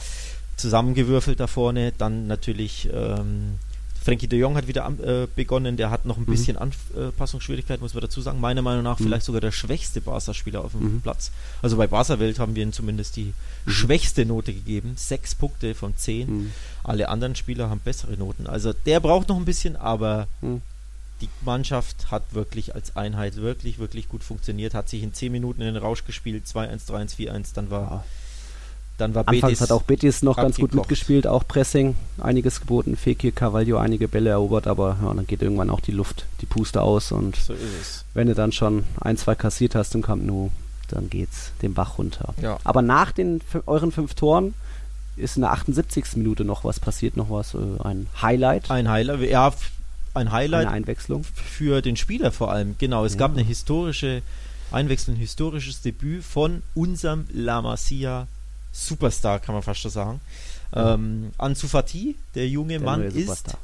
[0.55, 1.93] zusammengewürfelt da vorne.
[1.97, 3.59] Dann natürlich ähm,
[4.07, 6.27] Frankie de Jong hat wieder äh, begonnen, der hat noch ein mhm.
[6.27, 8.39] bisschen Anpassungsschwierigkeiten, muss man dazu sagen.
[8.39, 9.03] Meiner Meinung nach mhm.
[9.03, 11.01] vielleicht sogar der schwächste Barca-Spieler auf dem mhm.
[11.01, 11.29] Platz.
[11.61, 13.33] Also bei Barca-Welt haben wir ihm zumindest die
[13.65, 13.69] mhm.
[13.69, 14.93] schwächste Note gegeben.
[14.95, 16.29] Sechs Punkte von zehn.
[16.29, 16.51] Mhm.
[16.85, 18.47] Alle anderen Spieler haben bessere Noten.
[18.47, 20.61] Also der braucht noch ein bisschen, aber mhm.
[21.19, 25.59] die Mannschaft hat wirklich als Einheit wirklich, wirklich gut funktioniert, hat sich in 10 Minuten
[25.59, 28.03] in den Rausch gespielt, 2-1, 3-1, 4-1, dann war, ja.
[28.97, 32.95] Dann war Anfangs Betis hat auch Betis noch ganz gut mitgespielt, auch Pressing, einiges geboten,
[32.95, 36.81] Fekir, Carvalho einige Bälle erobert, aber ja, dann geht irgendwann auch die Luft, die Puste
[36.81, 37.53] aus und so
[38.13, 40.49] wenn du dann schon ein, zwei kassiert hast im Camp Nou,
[40.87, 42.33] dann geht's den Bach runter.
[42.41, 42.57] Ja.
[42.63, 44.55] Aber nach den euren fünf Toren
[45.15, 46.15] ist in der 78.
[46.15, 48.71] Minute noch was passiert, noch was, äh, ein Highlight.
[48.71, 49.53] Ein Highlight, ja,
[50.13, 50.67] ein Highlight.
[50.67, 51.23] Eine Einwechslung.
[51.23, 53.05] Für den Spieler vor allem, genau.
[53.05, 53.19] Es ja.
[53.19, 54.21] gab eine historische
[54.71, 58.27] Einwechslung, ein historisches Debüt von unserem La Masia
[58.77, 60.21] Superstar, kann man fast schon sagen.
[60.73, 60.93] Ja.
[60.93, 63.55] Ähm, Ansu Fati, der junge der Mann ist.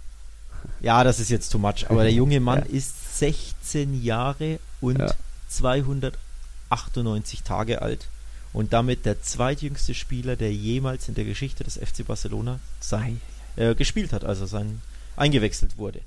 [0.82, 2.78] Ja, das ist jetzt too much, aber der junge Mann ja.
[2.78, 5.14] ist 16 Jahre und ja.
[5.50, 8.08] 298 Tage alt
[8.54, 13.22] und damit der zweitjüngste Spieler, der jemals in der Geschichte des FC Barcelona sein,
[13.56, 14.82] äh, gespielt hat, also sein
[15.16, 16.02] eingewechselt wurde.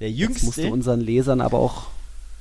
[0.00, 0.46] Der jüngste.
[0.46, 1.86] Jetzt musst du unseren Lesern aber auch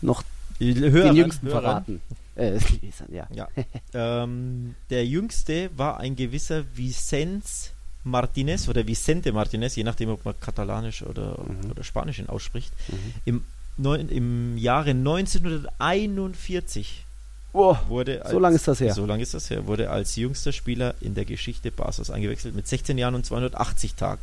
[0.02, 0.24] noch
[0.60, 1.62] Hörer, den jüngsten Hörer.
[1.62, 2.02] verraten.
[2.42, 2.60] Äh,
[3.12, 3.28] ja.
[3.34, 3.48] ja.
[4.24, 7.72] ähm, der jüngste war ein gewisser Vicens
[8.04, 11.72] Martinez oder Vicente Martinez, je nachdem, ob man katalanisch oder, mhm.
[11.72, 12.72] oder Spanisch ihn ausspricht.
[12.88, 13.14] Mhm.
[13.26, 13.44] Im,
[13.78, 17.06] neun, Im Jahre 1941
[17.54, 18.94] oh, wurde als, so lange ist das her.
[18.94, 19.68] So lange ist das her.
[19.68, 24.22] Wurde als jüngster Spieler in der Geschichte Barca's eingewechselt mit 16 Jahren und 280 Tagen.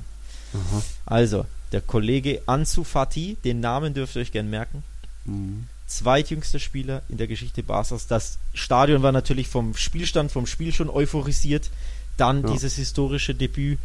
[0.55, 0.83] Aha.
[1.07, 4.83] Also, der Kollege Ansu Fati, den Namen dürft ihr euch gern merken.
[5.25, 5.69] Mhm.
[5.89, 8.07] Zweitjüngster Spieler in der Geschichte Barca's.
[8.07, 11.71] Das Stadion war natürlich vom Spielstand, vom Spiel schon euphorisiert.
[12.17, 12.53] Dann ja.
[12.53, 13.79] dieses historische Debüt.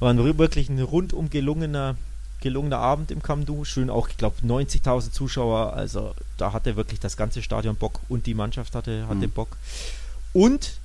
[0.00, 1.96] War ein wirklich ein rundum gelungener,
[2.40, 3.64] gelungener Abend im Camp Nou.
[3.64, 5.74] Schön auch, ich glaube, 90.000 Zuschauer.
[5.74, 9.30] Also da hatte wirklich das ganze Stadion Bock und die Mannschaft hatte, hatte mhm.
[9.30, 9.56] Bock.
[10.32, 10.78] Und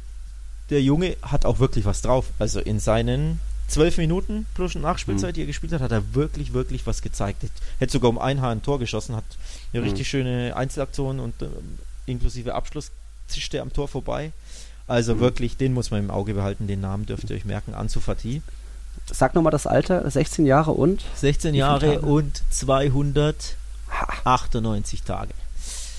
[0.69, 2.27] der Junge hat auch wirklich was drauf.
[2.37, 5.35] Also in seinen zwölf Minuten plus Nachspielzeit, mhm.
[5.35, 7.43] die er gespielt hat, hat er wirklich, wirklich was gezeigt.
[7.79, 9.23] Hätte sogar um ein Haar ein Tor geschossen, hat
[9.71, 9.87] eine mhm.
[9.87, 11.47] richtig schöne Einzelaktion und äh,
[12.05, 12.91] inklusive Abschluss
[13.27, 14.31] zischte am Tor vorbei.
[14.87, 15.19] Also mhm.
[15.19, 18.41] wirklich, den muss man im Auge behalten, den Namen dürft ihr euch merken, Ansu Fati.
[19.11, 21.03] Sag nochmal das Alter, 16 Jahre und?
[21.15, 25.33] 16 Jahre und 298 Tage.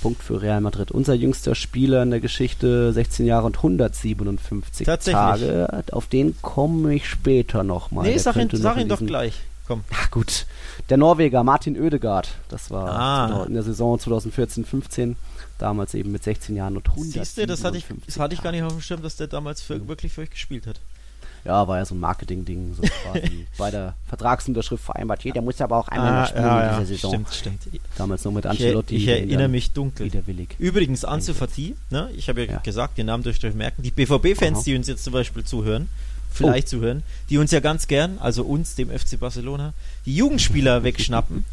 [0.00, 0.90] Punkt für Real Madrid.
[0.90, 5.84] Unser jüngster Spieler in der Geschichte, 16 Jahre und 157 Tage.
[5.92, 8.04] Auf den komme ich später nochmal.
[8.04, 9.34] Nee, der sag, ihn, sag ihn doch gleich.
[9.70, 9.84] Komm.
[9.92, 10.46] Ach gut.
[10.88, 12.28] Der Norweger Martin Oedegaard.
[12.48, 13.44] Das war ah.
[13.46, 15.14] in der Saison 2014-15.
[15.58, 17.12] Damals eben mit 16 Jahren und 100.
[17.12, 19.28] Siehst du, das hatte, ich, das hatte ich gar nicht auf dem Schirm, dass der
[19.28, 20.80] damals für, wirklich für euch gespielt hat.
[21.44, 25.24] Ja, war ja so ein Marketing-Ding, so quasi bei der Vertragsunterschrift vereinbart.
[25.24, 27.26] Jeder muss aber auch einmal ah, spielen ja, in dieser Saison.
[27.30, 27.80] Stimmt, stimmt.
[27.96, 28.96] Damals noch mit Ancelotti.
[28.96, 30.06] Ich, ich erinnere mich dunkel.
[30.06, 30.56] Widerwillig.
[30.58, 32.10] Übrigens, Ansu Fati, ne?
[32.16, 33.82] ich habe ja, ja, gesagt, den Namen dürft ihr euch merken.
[33.82, 35.88] Die BVB-Fans, die uns jetzt zum Beispiel zuhören,
[36.30, 36.78] vielleicht oh.
[36.78, 39.72] zuhören, die uns ja ganz gern, also uns, dem FC Barcelona,
[40.06, 41.44] die Jugendspieler wegschnappen.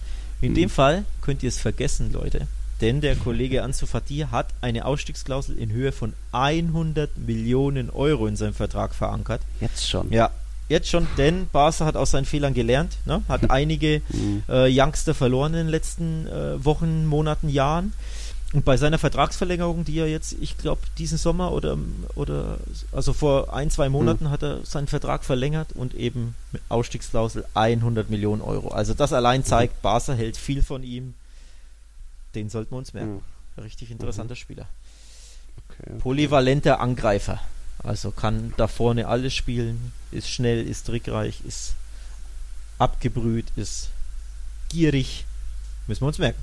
[0.42, 2.48] In dem Fall könnt ihr es vergessen, Leute.
[2.82, 8.36] Denn der Kollege Ansu Fati hat eine Ausstiegsklausel in Höhe von 100 Millionen Euro in
[8.36, 9.42] seinem Vertrag verankert.
[9.60, 10.12] Jetzt schon.
[10.12, 10.30] Ja,
[10.70, 13.24] jetzt schon, denn Barca hat aus seinen Fehlern gelernt, ne?
[13.28, 14.44] hat einige mhm.
[14.48, 17.94] äh, Youngster verloren in den letzten äh, Wochen, Monaten, Jahren.
[18.54, 21.78] Und bei seiner Vertragsverlängerung, die er jetzt, ich glaube, diesen Sommer oder,
[22.16, 22.60] oder
[22.94, 24.30] also vor ein, zwei Monaten mhm.
[24.30, 28.70] hat er seinen Vertrag verlängert und eben mit Ausstiegsklausel 100 Millionen Euro.
[28.70, 29.82] Also das allein zeigt.
[29.82, 31.14] Barca hält viel von ihm
[32.36, 33.24] den sollten wir uns merken.
[33.58, 33.64] Mhm.
[33.64, 34.38] Richtig interessanter mhm.
[34.38, 34.68] Spieler.
[35.70, 36.00] Okay, okay.
[36.00, 37.40] Polyvalenter Angreifer.
[37.84, 41.76] Also kann da vorne alles spielen, ist schnell, ist trickreich, ist
[42.80, 43.90] abgebrüht, ist
[44.70, 45.26] gierig.
[45.88, 46.42] Müssen wir uns merken.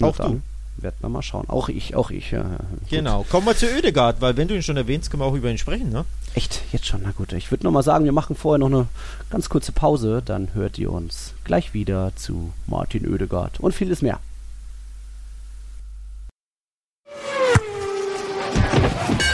[0.00, 0.40] Auch du.
[0.78, 1.48] Werden wir mal schauen.
[1.48, 2.30] Auch ich, auch ich.
[2.30, 3.24] Ja, genau.
[3.24, 5.58] Kommen wir zu Ödegard, weil wenn du ihn schon erwähnst, können wir auch über ihn
[5.58, 6.06] sprechen, ne?
[6.34, 6.62] Echt?
[6.72, 7.02] Jetzt schon?
[7.02, 7.34] Na gut.
[7.34, 8.88] Ich würde nochmal sagen, wir machen vorher noch eine
[9.28, 10.22] ganz kurze Pause.
[10.24, 14.18] Dann hört ihr uns gleich wieder zu Martin Ödegard und vieles mehr.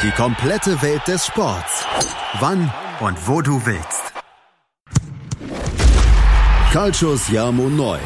[0.01, 1.85] Die komplette Welt des Sports.
[2.39, 4.13] Wann und wo du willst.
[6.73, 7.99] Calcius Jamo Neu.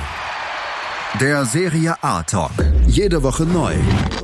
[1.20, 2.52] Der Serie A Talk.
[2.86, 3.74] Jede Woche neu.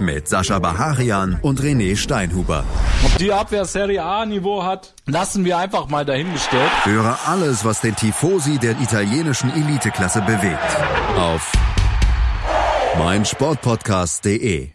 [0.01, 2.65] Mit Sascha Baharian und René Steinhuber.
[3.05, 6.71] Ob die Abwehr Serie A Niveau hat, lassen wir einfach mal dahingestellt.
[6.85, 10.71] Höre alles, was den Tifosi der italienischen Eliteklasse bewegt.
[11.19, 11.53] Auf
[12.97, 14.71] meinsportpodcast.de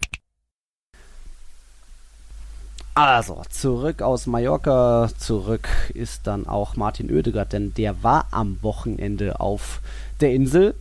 [2.96, 9.40] also, zurück aus Mallorca, zurück ist dann auch Martin Oedegaard, denn der war am Wochenende
[9.40, 9.82] auf
[10.22, 10.76] der Insel.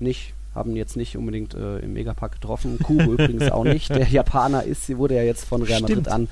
[0.00, 2.78] Nicht, haben jetzt nicht unbedingt äh, im Megapark getroffen.
[2.80, 3.90] Kubo übrigens auch nicht.
[3.90, 6.28] Der Japaner ist, sie wurde ja jetzt von Real Madrid an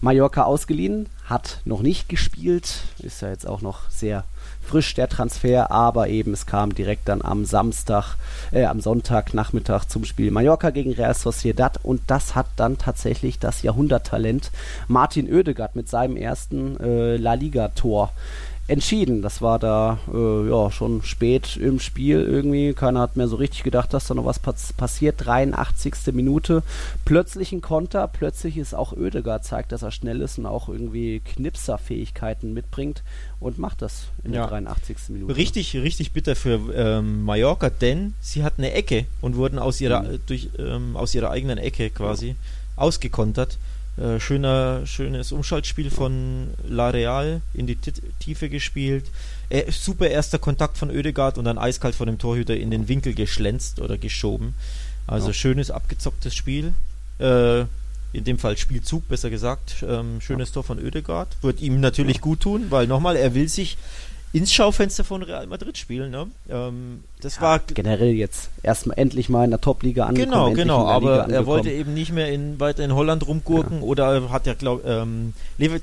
[0.00, 4.24] Mallorca ausgeliehen, hat noch nicht gespielt, ist ja jetzt auch noch sehr
[4.64, 8.16] frisch der Transfer, aber eben es kam direkt dann am Samstag,
[8.52, 13.62] äh, am Sonntagnachmittag zum Spiel Mallorca gegen Real Sociedad und das hat dann tatsächlich das
[13.62, 14.50] Jahrhunderttalent
[14.88, 18.12] Martin Oedegaard mit seinem ersten äh, La Liga Tor
[18.66, 19.20] entschieden.
[19.20, 22.72] Das war da äh, ja schon spät im Spiel irgendwie.
[22.72, 25.16] Keiner hat mehr so richtig gedacht, dass da noch was pass passiert.
[25.18, 25.94] 83.
[26.12, 26.62] Minute.
[27.04, 28.08] Plötzlich ein Konter.
[28.08, 33.02] Plötzlich ist auch Oedegaard zeigt, dass er schnell ist und auch irgendwie Knipserfähigkeiten mitbringt
[33.38, 34.40] und macht das in ja.
[34.42, 34.96] der 83.
[35.10, 35.36] Minute.
[35.36, 40.02] Richtig, richtig bitter für ähm, Mallorca, denn sie hatten eine Ecke und wurden aus ihrer
[40.02, 40.18] mhm.
[40.26, 42.34] durch ähm, aus ihrer eigenen Ecke quasi ja.
[42.76, 43.58] ausgekontert.
[43.96, 49.04] Äh, schöner, schönes Umschaltspiel von La Real in die T Tiefe gespielt.
[49.50, 53.14] Äh, super erster Kontakt von Oedegaard und dann eiskalt von dem Torhüter in den Winkel
[53.14, 54.54] geschlänzt oder geschoben.
[55.06, 55.32] Also ja.
[55.32, 56.72] schönes, abgezocktes Spiel.
[57.18, 57.60] Äh,
[58.12, 59.84] in dem Fall Spielzug, besser gesagt.
[59.86, 61.36] Ähm, schönes Tor von Oedegaard.
[61.42, 63.76] Wird ihm natürlich gut tun, weil nochmal, er will sich
[64.34, 66.10] ins Schaufenster von Real Madrid spielen.
[66.10, 66.26] Ne?
[66.50, 70.54] Ähm, das ja, war generell jetzt erstmal endlich mal in der Top-Liga angekommen.
[70.56, 73.84] Genau, genau, aber er wollte eben nicht mehr in, weiter in Holland rumgurken ja.
[73.84, 75.34] oder hat ja glaub, ähm,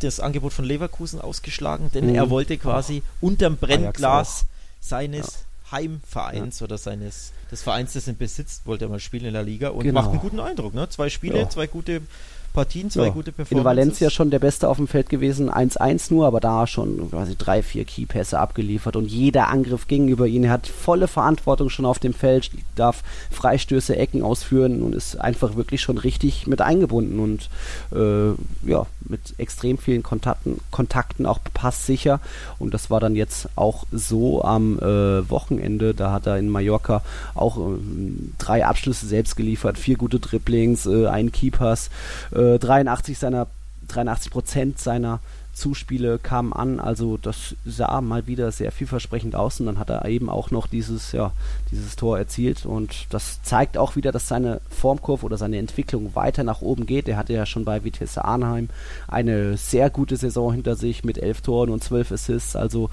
[0.02, 2.16] das Angebot von Leverkusen ausgeschlagen, denn mhm.
[2.16, 3.28] er wollte quasi oh.
[3.28, 4.46] unterm Brennglas
[4.82, 5.78] seines ja.
[5.78, 9.70] Heimvereins oder seines des Vereins, das er besitzt, wollte er mal spielen in der Liga
[9.70, 10.02] und genau.
[10.02, 10.74] macht einen guten Eindruck.
[10.74, 10.90] Ne?
[10.90, 12.02] Zwei Spiele, zwei gute
[12.54, 13.10] Partien, zwei ja.
[13.10, 13.58] gute Performances.
[13.58, 17.36] In Valencia schon der Beste auf dem Feld gewesen, 1-1 nur, aber da schon quasi
[17.38, 20.44] drei, vier Keypässe abgeliefert und jeder Angriff ging über ihn.
[20.44, 25.56] Er hat volle Verantwortung schon auf dem Feld, darf Freistöße, Ecken ausführen und ist einfach
[25.56, 27.50] wirklich schon richtig mit eingebunden und
[27.96, 28.34] äh,
[28.70, 32.20] ja, mit extrem vielen Kontakten, Kontakten auch passsicher.
[32.60, 35.94] Und das war dann jetzt auch so am äh, Wochenende.
[35.94, 37.02] Da hat er in Mallorca
[37.34, 37.80] auch äh,
[38.38, 41.90] drei Abschlüsse selbst geliefert, vier gute Dribblings, äh, ein Keepers.
[42.32, 43.48] Äh, 83 äh, seiner
[43.88, 45.20] 83 Prozent seiner
[45.54, 49.60] Zuspiele kamen an, also das sah mal wieder sehr vielversprechend aus.
[49.60, 51.34] Und dann hat er eben auch noch dieses, ja,
[51.72, 52.66] dieses Tor erzielt.
[52.66, 57.08] Und das zeigt auch wieder, dass seine Formkurve oder seine Entwicklung weiter nach oben geht.
[57.10, 58.70] Er hatte ja schon bei Vitesse Arnheim
[59.08, 62.90] eine sehr gute Saison hinter sich mit elf Toren und zwölf Assists, also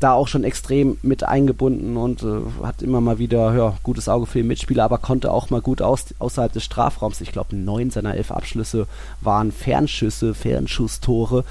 [0.00, 4.26] da auch schon extrem mit eingebunden und äh, hat immer mal wieder ja, gutes Auge
[4.26, 7.20] für den Mitspieler, aber konnte auch mal gut aus, außerhalb des Strafraums.
[7.20, 8.86] Ich glaube, neun seiner elf Abschlüsse
[9.20, 11.44] waren Fernschüsse, Fernschusstore.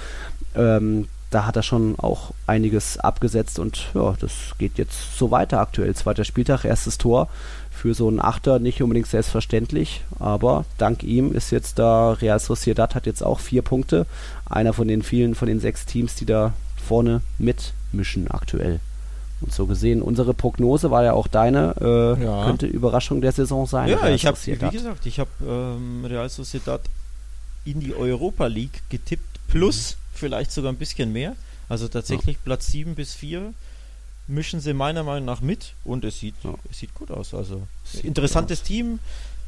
[0.56, 5.60] Ähm, da hat er schon auch einiges abgesetzt und ja, das geht jetzt so weiter
[5.60, 5.94] aktuell.
[5.94, 7.28] Zweiter Spieltag, erstes Tor
[7.70, 12.96] für so einen Achter nicht unbedingt selbstverständlich, aber dank ihm ist jetzt da Real Sociedad
[12.96, 14.06] hat jetzt auch vier Punkte.
[14.50, 16.54] Einer von den vielen, von den sechs Teams, die da
[16.88, 17.22] vorne
[17.88, 18.80] mitmischen aktuell.
[19.40, 22.46] Und so gesehen, unsere Prognose war ja auch deine, äh, ja.
[22.46, 23.90] könnte Überraschung der Saison sein.
[23.90, 26.82] Ja, ich habe, wie gesagt, ich habe ähm, Real Sociedad
[27.64, 30.18] in die Europa League getippt, plus mhm.
[30.18, 31.36] vielleicht sogar ein bisschen mehr.
[31.70, 32.42] Also tatsächlich ja.
[32.46, 33.54] Platz 7 bis 4
[34.30, 36.54] mischen sie meiner Meinung nach mit und es sieht, ja.
[36.70, 37.34] es sieht gut aus.
[37.34, 37.62] Also
[38.04, 39.00] interessantes Team.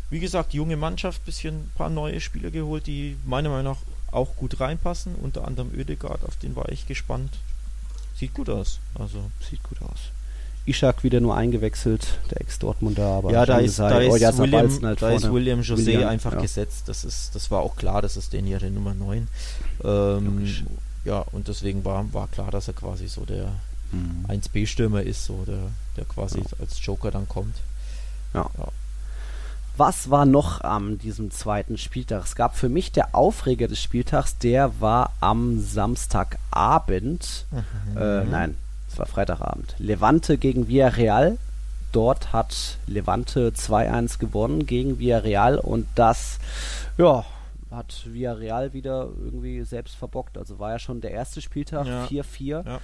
[0.09, 4.35] Wie gesagt, junge Mannschaft, bisschen ein paar neue Spieler geholt, die meiner Meinung nach auch
[4.35, 5.15] gut reinpassen.
[5.15, 7.31] Unter anderem Ödegard, auf den war ich gespannt.
[8.19, 8.79] Sieht gut aus.
[8.95, 10.11] Also sieht gut aus.
[10.65, 15.11] Ishak wieder nur eingewechselt, der Ex-Dortmunder, aber ja, da ist, da ist, William, halt da
[15.11, 16.41] ist William José William, einfach ja.
[16.41, 16.83] gesetzt.
[16.87, 19.27] Das ist, das war auch klar, das ist den hier der Nummer 9.
[19.83, 20.45] Ähm,
[21.05, 23.53] ja, und deswegen war, war klar, dass er quasi so der
[23.91, 24.25] mhm.
[24.27, 26.45] 1B-Stürmer ist, so der, der quasi ja.
[26.59, 27.55] als Joker dann kommt.
[28.33, 28.49] Ja.
[28.57, 28.67] ja.
[29.79, 32.25] Was war noch am diesem zweiten Spieltag?
[32.25, 37.45] Es gab für mich der Aufreger des Spieltags, der war am Samstagabend.
[37.49, 37.97] Mhm.
[37.97, 38.57] Äh, nein,
[38.89, 39.75] es war Freitagabend.
[39.79, 41.37] Levante gegen Villarreal.
[41.93, 46.39] Dort hat Levante 2-1 gewonnen gegen Villarreal und das,
[46.97, 47.23] ja,
[47.71, 50.37] hat Villarreal wieder irgendwie selbst verbockt.
[50.37, 52.65] Also war ja schon der erste Spieltag, 4-4.
[52.65, 52.79] Ja.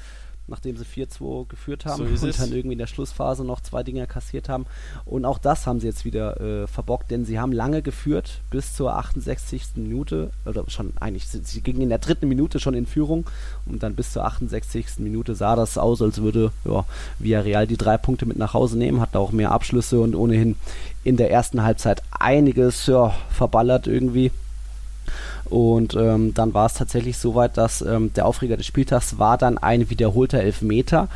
[0.47, 4.05] Nachdem sie 4-2 geführt haben so und dann irgendwie in der Schlussphase noch zwei Dinge
[4.07, 4.65] kassiert haben.
[5.05, 8.75] Und auch das haben sie jetzt wieder äh, verbockt, denn sie haben lange geführt bis
[8.75, 9.75] zur 68.
[9.75, 13.25] Minute, oder schon eigentlich, sie gingen in der dritten Minute schon in Führung
[13.65, 14.99] und dann bis zur 68.
[14.99, 16.85] Minute sah das aus, als würde ja,
[17.19, 20.55] Villarreal die drei Punkte mit nach Hause nehmen, hat auch mehr Abschlüsse und ohnehin
[21.03, 24.31] in der ersten Halbzeit einiges ja, verballert irgendwie.
[25.49, 29.37] Und ähm, dann war es tatsächlich so weit, dass ähm, der Aufreger des Spieltags war
[29.37, 31.07] dann ein wiederholter Elfmeter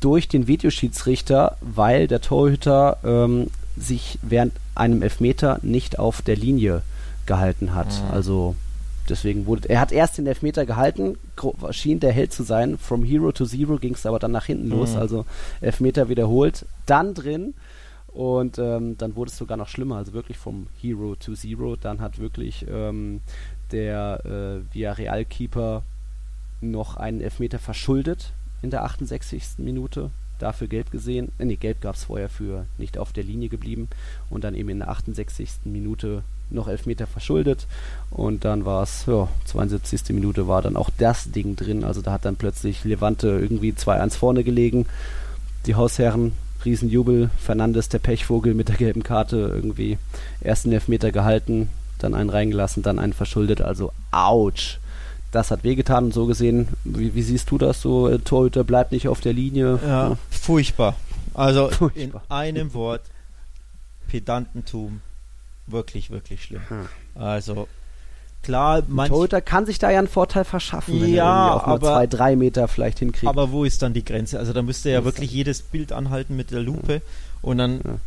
[0.00, 6.82] durch den Videoschiedsrichter, weil der Torhüter ähm, sich während einem Elfmeter nicht auf der Linie
[7.26, 7.88] gehalten hat.
[7.88, 8.10] Mhm.
[8.12, 8.56] Also
[9.08, 11.16] deswegen wurde er hat erst den Elfmeter gehalten,
[11.70, 12.78] schien der Held zu sein.
[12.78, 14.72] From Hero to Zero ging es aber dann nach hinten mhm.
[14.72, 14.94] los.
[14.94, 15.24] Also
[15.60, 17.54] Elfmeter wiederholt, dann drin
[18.14, 21.74] und ähm, dann wurde es sogar noch schlimmer, also wirklich vom Hero to Zero.
[21.74, 23.20] Dann hat wirklich ähm,
[23.74, 25.82] der äh, Villarreal-Keeper
[26.60, 29.58] noch einen Elfmeter verschuldet in der 68.
[29.58, 30.10] Minute.
[30.38, 31.32] Dafür gelb gesehen.
[31.38, 33.88] Äh, nee, gelb gab es vorher für nicht auf der Linie geblieben.
[34.30, 35.50] Und dann eben in der 68.
[35.64, 37.66] Minute noch Elfmeter verschuldet.
[38.10, 40.10] Und dann war es, ja, 72.
[40.10, 41.84] Minute war dann auch das Ding drin.
[41.84, 44.86] Also da hat dann plötzlich Levante irgendwie 2-1 vorne gelegen.
[45.66, 46.32] Die Hausherren,
[46.64, 47.30] Riesenjubel.
[47.38, 49.98] Fernandes, der Pechvogel mit der gelben Karte, irgendwie
[50.40, 51.68] ersten Elfmeter gehalten,
[51.98, 53.60] dann einen reingelassen, dann einen verschuldet.
[53.60, 54.78] Also, ouch.
[55.32, 56.68] Das hat wehgetan und so gesehen.
[56.84, 58.08] Wie, wie siehst du das so?
[58.08, 59.80] Äh, Torhüter bleibt nicht auf der Linie.
[59.84, 60.94] Ja, furchtbar.
[61.34, 62.22] Also furchtbar.
[62.30, 63.02] in einem Wort,
[64.06, 65.00] Pedantentum
[65.66, 66.62] wirklich, wirklich schlimm.
[66.68, 66.88] Hm.
[67.14, 67.68] Also
[68.42, 71.86] klar, manch Torhüter kann sich da ja einen Vorteil verschaffen, wenn ja, er auch aber,
[71.88, 73.26] zwei, drei Meter vielleicht hinkriegt.
[73.26, 74.38] Aber wo ist dann die Grenze?
[74.38, 77.02] Also da müsste er ja wirklich jedes Bild anhalten mit der Lupe
[77.42, 77.98] und dann, ja.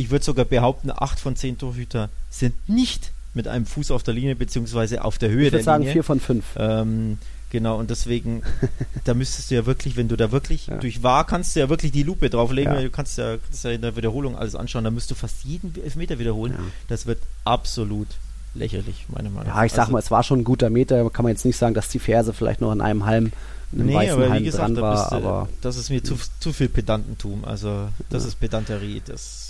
[0.00, 4.14] Ich würde sogar behaupten, acht von zehn Torhüter sind nicht mit einem Fuß auf der
[4.14, 5.94] Linie beziehungsweise auf der Höhe ich der sagen, Linie.
[5.94, 6.44] vier von fünf.
[6.56, 7.18] Ähm,
[7.50, 8.42] Genau, und deswegen,
[9.04, 10.76] da müsstest du ja wirklich, wenn du da wirklich, ja.
[10.76, 12.82] durch wahr kannst du ja wirklich die Lupe drauflegen, ja.
[12.82, 15.74] du kannst ja, kannst ja in der Wiederholung alles anschauen, da müsst du fast jeden
[15.82, 16.52] Elfmeter wiederholen.
[16.52, 16.64] Ja.
[16.86, 18.06] Das wird absolut
[18.54, 19.56] lächerlich, meine Meinung nach.
[19.56, 21.56] Ja, ich sag also, mal, es war schon ein guter Meter, kann man jetzt nicht
[21.56, 23.32] sagen, dass die Ferse vielleicht noch in einem Halm,
[23.72, 26.52] einem nee, aber Halm wie gesagt, dran war, da aber das ist mir zu, zu
[26.52, 29.49] viel Pedantentum, also das ist Pedanterie, das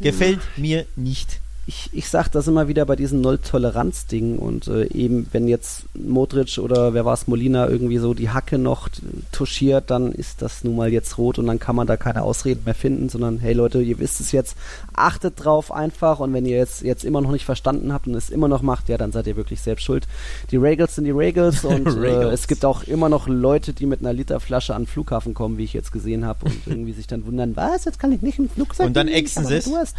[0.00, 5.26] gefällt mir nicht ich, ich sage das immer wieder bei diesen Null-Toleranz-Dingen und äh, eben,
[5.32, 8.88] wenn jetzt Modric oder wer war es, Molina irgendwie so die Hacke noch
[9.32, 12.62] touchiert, dann ist das nun mal jetzt rot und dann kann man da keine Ausreden
[12.64, 14.56] mehr finden, sondern hey Leute, ihr wisst es jetzt,
[14.92, 18.28] achtet drauf einfach und wenn ihr jetzt, jetzt immer noch nicht verstanden habt und es
[18.28, 20.06] immer noch macht, ja, dann seid ihr wirklich selbst schuld.
[20.50, 21.86] Die Regels sind die Regels und.
[21.86, 25.56] Äh, es gibt auch immer noch Leute, die mit einer Literflasche an den Flughafen kommen,
[25.58, 28.38] wie ich jetzt gesehen habe und irgendwie sich dann wundern, was, jetzt kann ich nicht
[28.38, 29.94] im Flugzeug Und dann exen sie es.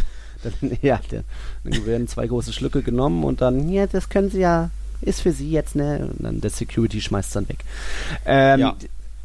[0.46, 1.00] Dann, ja,
[1.64, 4.70] dann werden zwei große Schlücke genommen und dann, ja, das können sie ja,
[5.02, 6.10] ist für sie jetzt, ne?
[6.12, 7.60] Und dann der Security schmeißt es dann weg.
[8.26, 8.76] Ähm, ja.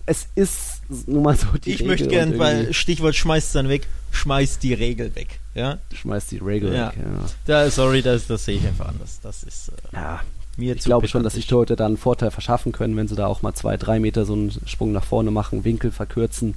[0.06, 3.86] Es ist nun mal so die Ich Regel möchte gerne bei Stichwort schmeißt dann weg,
[4.10, 5.38] schmeißt die Regel weg.
[5.54, 5.78] Ja?
[5.94, 6.88] Schmeißt die Regel ja.
[6.88, 7.24] weg, ja.
[7.44, 9.20] Da, sorry, das, das sehe ich einfach anders.
[9.22, 9.68] Das ist.
[9.68, 10.20] Äh, ja.
[10.56, 13.26] Mir ich glaube schon, dass sich Torhüter da einen Vorteil verschaffen können, wenn sie da
[13.26, 16.54] auch mal zwei, drei Meter so einen Sprung nach vorne machen, Winkel verkürzen.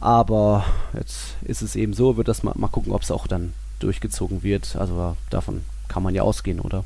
[0.00, 3.52] Aber jetzt ist es eben so, wird das mal, mal gucken, ob es auch dann
[3.78, 4.76] durchgezogen wird.
[4.76, 6.84] Also davon kann man ja ausgehen, oder?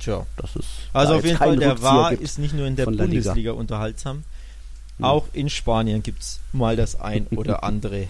[0.00, 0.26] Tja.
[0.36, 4.24] Das ist also auf jeden Fall, der War ist nicht nur in der Bundesliga unterhaltsam.
[4.98, 5.04] Hm.
[5.04, 8.08] Auch in Spanien gibt es mal das ein oder andere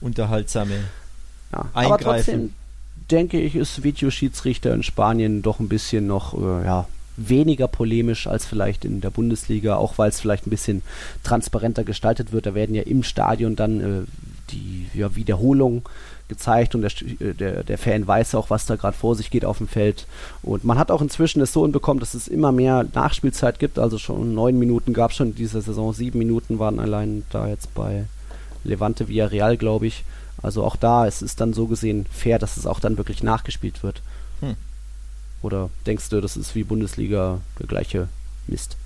[0.00, 0.84] unterhaltsame
[1.52, 1.92] ja, Eingreifen.
[1.92, 2.54] Aber trotzdem
[3.10, 8.46] denke ich, ist Videoschiedsrichter in Spanien doch ein bisschen noch äh, ja, weniger polemisch als
[8.46, 10.82] vielleicht in der Bundesliga, auch weil es vielleicht ein bisschen
[11.22, 12.46] transparenter gestaltet wird.
[12.46, 14.06] Da werden ja im Stadion dann äh,
[14.50, 15.82] die ja, Wiederholungen
[16.28, 19.44] gezeigt und der, äh, der, der Fan weiß auch, was da gerade vor sich geht
[19.44, 20.06] auf dem Feld.
[20.42, 23.78] Und man hat auch inzwischen es so hinbekommen, dass es immer mehr Nachspielzeit gibt.
[23.78, 27.48] Also schon neun Minuten gab es schon in dieser Saison, sieben Minuten waren allein da
[27.48, 28.04] jetzt bei
[28.64, 30.04] Levante Villarreal, glaube ich.
[30.42, 33.82] Also auch da es ist dann so gesehen fair, dass es auch dann wirklich nachgespielt
[33.82, 34.02] wird.
[34.40, 34.56] Hm.
[35.42, 38.08] Oder denkst du, das ist wie Bundesliga der gleiche
[38.46, 38.76] Mist?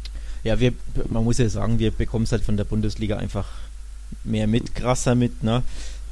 [0.43, 0.73] Ja, wir,
[1.09, 3.47] man muss ja sagen, wir bekommen es halt von der Bundesliga einfach
[4.25, 5.63] mehr mit, krasser mit, ne?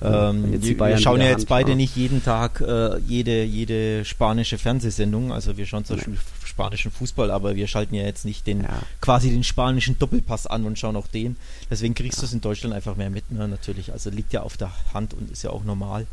[0.03, 1.77] Ähm, wir, wir, schauen ja jetzt beide ja.
[1.77, 5.33] nicht jeden Tag äh, jede, jede spanische Fernsehsendung.
[5.33, 8.83] Also wir schauen zum Beispiel spanischen Fußball, aber wir schalten ja jetzt nicht den ja.
[9.01, 11.37] quasi den spanischen Doppelpass an und schauen auch den.
[11.71, 13.93] Deswegen kriegst du es in Deutschland einfach mehr mit, ne, natürlich.
[13.93, 16.07] Also liegt ja auf der Hand und ist ja auch normal.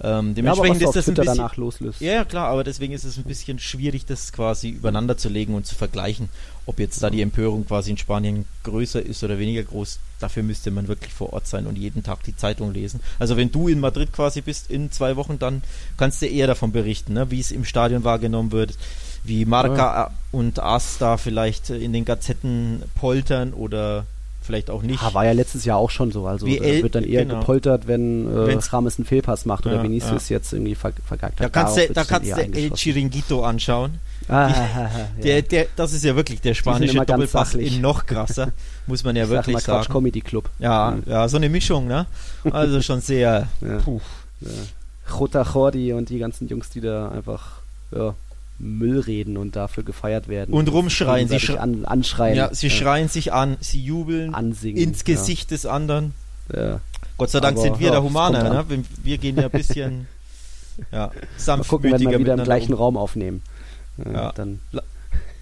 [0.00, 2.00] Ähm, dementsprechend ja, ist das ein bisschen, danach loslöst.
[2.00, 5.66] Ja, klar, aber deswegen ist es ein bisschen schwierig, das quasi übereinander zu legen und
[5.66, 6.28] zu vergleichen,
[6.66, 9.98] ob jetzt da die Empörung quasi in Spanien größer ist oder weniger groß.
[10.20, 13.00] Dafür müsste man wirklich vor Ort sein und jeden Tag die Zeitung lesen.
[13.18, 15.62] Also wenn du in Madrid quasi bist in zwei Wochen, dann
[15.96, 18.76] kannst du eher davon berichten, ne, wie es im Stadion wahrgenommen wird,
[19.24, 20.10] wie Marca ja.
[20.30, 24.06] und AS da vielleicht in den Gazetten poltern oder
[24.48, 25.02] vielleicht auch nicht.
[25.02, 26.26] Ja, war ja letztes Jahr auch schon so.
[26.26, 27.40] Also WL, wird dann eher genau.
[27.40, 30.38] gepoltert, wenn äh, Rames einen Fehlpass macht oder ja, Vinicius ja.
[30.38, 31.44] jetzt irgendwie ver vergackt hat.
[31.44, 33.98] Da kannst du, da kannst du El Chiringuito anschauen.
[34.26, 34.50] Ah,
[35.18, 38.52] Die, der, der, das ist ja wirklich der spanische Doppelpass in noch krasser,
[38.86, 39.92] muss man ja ich wirklich sag mal sagen.
[39.92, 40.48] Comedy Club.
[40.58, 41.02] Ja, mhm.
[41.10, 42.06] ja, so eine Mischung, ne?
[42.50, 43.48] Also schon sehr.
[43.60, 43.78] ja.
[43.84, 44.00] Puh.
[44.40, 44.50] Ja.
[45.18, 47.60] Jota Jordi und die ganzen Jungs, die da einfach
[47.94, 48.14] ja,
[48.58, 50.52] Müll reden und dafür gefeiert werden.
[50.52, 51.28] Und rumschreien.
[51.28, 52.36] Sie schre an, anschreien.
[52.36, 52.72] Ja, sie ja.
[52.72, 55.56] schreien sich an, sie jubeln Ansingen, ins Gesicht ja.
[55.56, 56.12] des anderen.
[56.52, 56.80] Ja.
[57.16, 58.42] Gott sei Dank Aber, sind wir der Humaner.
[58.42, 58.64] Ne?
[58.68, 60.06] Wir, wir, gehen ja ein bisschen
[60.92, 62.78] ja, sanftmütiger gucken, wenn wir wieder im gleichen um.
[62.78, 63.42] Raum aufnehmen.
[64.04, 64.60] Ja, Dann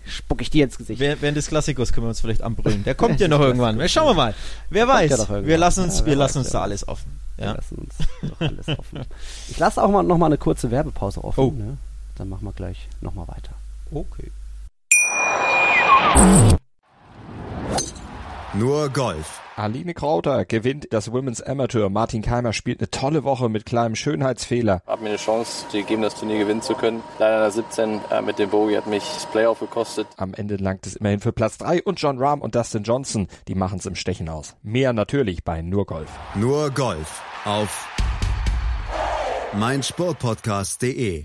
[0.07, 1.01] spuck ich dir ins Gesicht.
[1.01, 2.85] Während des Klassikers können wir uns vielleicht anbrüllen.
[2.85, 3.87] Der kommt ja noch irgendwann.
[3.89, 4.35] Schauen wir mal.
[4.71, 5.29] Wer weiß.
[5.45, 7.19] Wir lassen uns, wir lassen uns da alles offen.
[7.37, 9.01] Wir lassen uns doch alles offen.
[9.49, 11.41] Ich lasse auch mal noch mal eine kurze Werbepause offen.
[11.41, 11.51] Oh.
[11.51, 11.77] Ne?
[12.17, 13.53] Dann machen wir gleich nochmal weiter.
[13.93, 14.31] Okay.
[18.55, 21.89] Nur Golf Aline Krauter gewinnt das Women's Amateur.
[21.89, 24.83] Martin Keimer spielt eine tolle Woche mit kleinem Schönheitsfehler.
[24.87, 27.03] Hab mir eine Chance gegeben, das Turnier gewinnen zu können.
[27.19, 30.07] Leider der 17 äh, mit dem Bogie hat mich das Playoff gekostet.
[30.19, 33.55] Am Ende langt es immerhin für Platz 3 und John Rahm und Dustin Johnson, die
[33.55, 34.57] machen es im Stechen aus.
[34.63, 36.11] Mehr natürlich bei Nur Golf.
[36.35, 37.89] Nur Golf auf
[39.55, 41.25] meinsportpodcast.de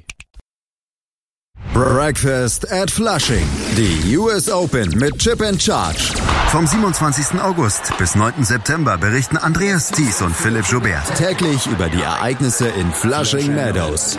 [1.74, 3.46] Breakfast at Flushing.
[3.78, 6.14] Die US Open mit Chip and Charge.
[6.50, 7.40] Vom 27.
[7.42, 8.44] August bis 9.
[8.44, 14.18] September berichten Andreas Thies und Philipp Joubert täglich über die Ereignisse in Flushing Meadows.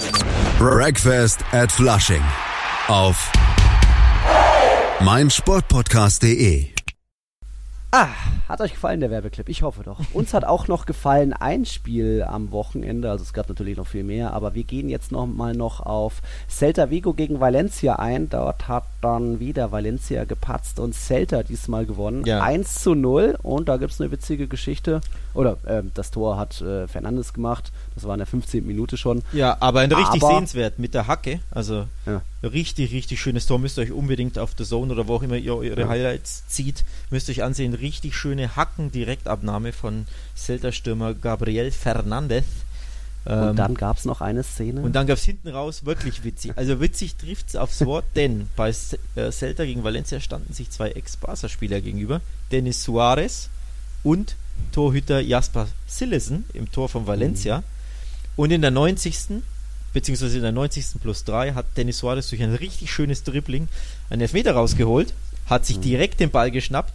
[0.59, 2.23] Breakfast at Flushing.
[2.89, 3.31] Auf
[5.01, 6.82] meinsportpodcast.de
[7.95, 8.09] Ah,
[8.49, 9.51] hat euch gefallen der Werbeclip?
[9.51, 10.01] Ich hoffe doch.
[10.15, 14.03] Uns hat auch noch gefallen ein Spiel am Wochenende, also es gab natürlich noch viel
[14.03, 18.31] mehr, aber wir gehen jetzt noch mal noch auf Celta Vigo gegen Valencia ein.
[18.31, 22.25] Dort hat dann wieder Valencia gepatzt und Celta diesmal gewonnen.
[22.25, 22.41] Ja.
[22.41, 25.03] 1 zu 0 und da gibt es eine witzige Geschichte.
[25.35, 27.73] Oder äh, das Tor hat äh, Fernandes gemacht.
[27.95, 28.67] Das war in der 15.
[28.67, 29.23] Minute schon.
[29.33, 31.41] Ja, aber ein richtig aber, sehenswert mit der Hacke.
[31.51, 32.23] Also ja.
[32.43, 33.59] richtig, richtig schönes Tor.
[33.59, 35.89] Müsst ihr euch unbedingt auf der Zone oder wo auch immer ihr eure ja.
[35.89, 37.75] Highlights zieht, müsst ihr euch ansehen.
[37.75, 42.45] Richtig schöne Hacken-Direktabnahme von Celta-Stürmer Gabriel Fernandez.
[43.25, 44.81] Und ähm, dann gab es noch eine Szene.
[44.81, 46.53] Und dann gab es hinten raus wirklich witzig.
[46.57, 48.71] Also witzig trifft es aufs Wort, denn bei
[49.15, 52.21] äh, Celta gegen Valencia standen sich zwei Ex-Barca-Spieler gegenüber.
[52.51, 53.49] Dennis Suarez
[54.03, 54.35] und
[54.73, 57.59] Torhüter Jasper Sillesen im Tor von Valencia.
[57.59, 57.65] Mhm.
[58.37, 59.43] Und in der 90.
[59.93, 61.01] beziehungsweise in der 90.
[61.01, 63.69] plus 3 hat Dennis Suarez durch ein richtig schönes Dribbling
[64.11, 65.13] einen Elfmeter rausgeholt,
[65.47, 65.83] hat sich mhm.
[65.83, 66.95] direkt den Ball geschnappt,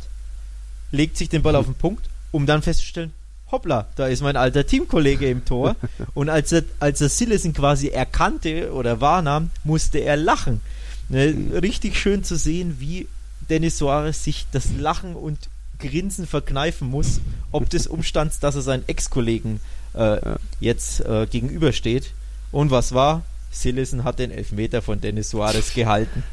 [0.92, 3.14] legt sich den Ball auf den Punkt, um dann festzustellen,
[3.52, 5.76] hoppla, da ist mein alter Teamkollege im Tor.
[6.14, 10.62] Und als er, als er Sillesen quasi erkannte oder wahrnahm, musste er lachen.
[11.10, 13.08] Ne, richtig schön zu sehen, wie
[13.50, 15.38] Dennis Suarez sich das Lachen und
[15.80, 17.22] Grinsen verkneifen muss,
[17.52, 19.62] ob des Umstands, dass er seinen Ex-Kollegen
[19.98, 20.36] äh, ja.
[20.60, 22.12] jetzt äh, gegenübersteht.
[22.52, 23.24] Und was war?
[23.52, 26.24] Sillison hat den Elfmeter von Dennis Suarez gehalten.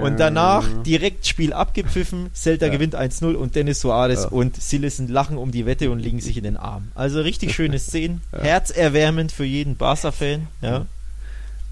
[0.00, 2.72] Und danach direkt Spiel abgepfiffen, Celta ja.
[2.72, 4.28] gewinnt 1-0 und Dennis Suarez ja.
[4.30, 6.88] und Sillison lachen um die Wette und liegen sich in den Arm.
[6.94, 8.40] Also richtig schöne Szenen, ja.
[8.40, 10.46] herzerwärmend für jeden Barca-Fan.
[10.62, 10.86] Ja.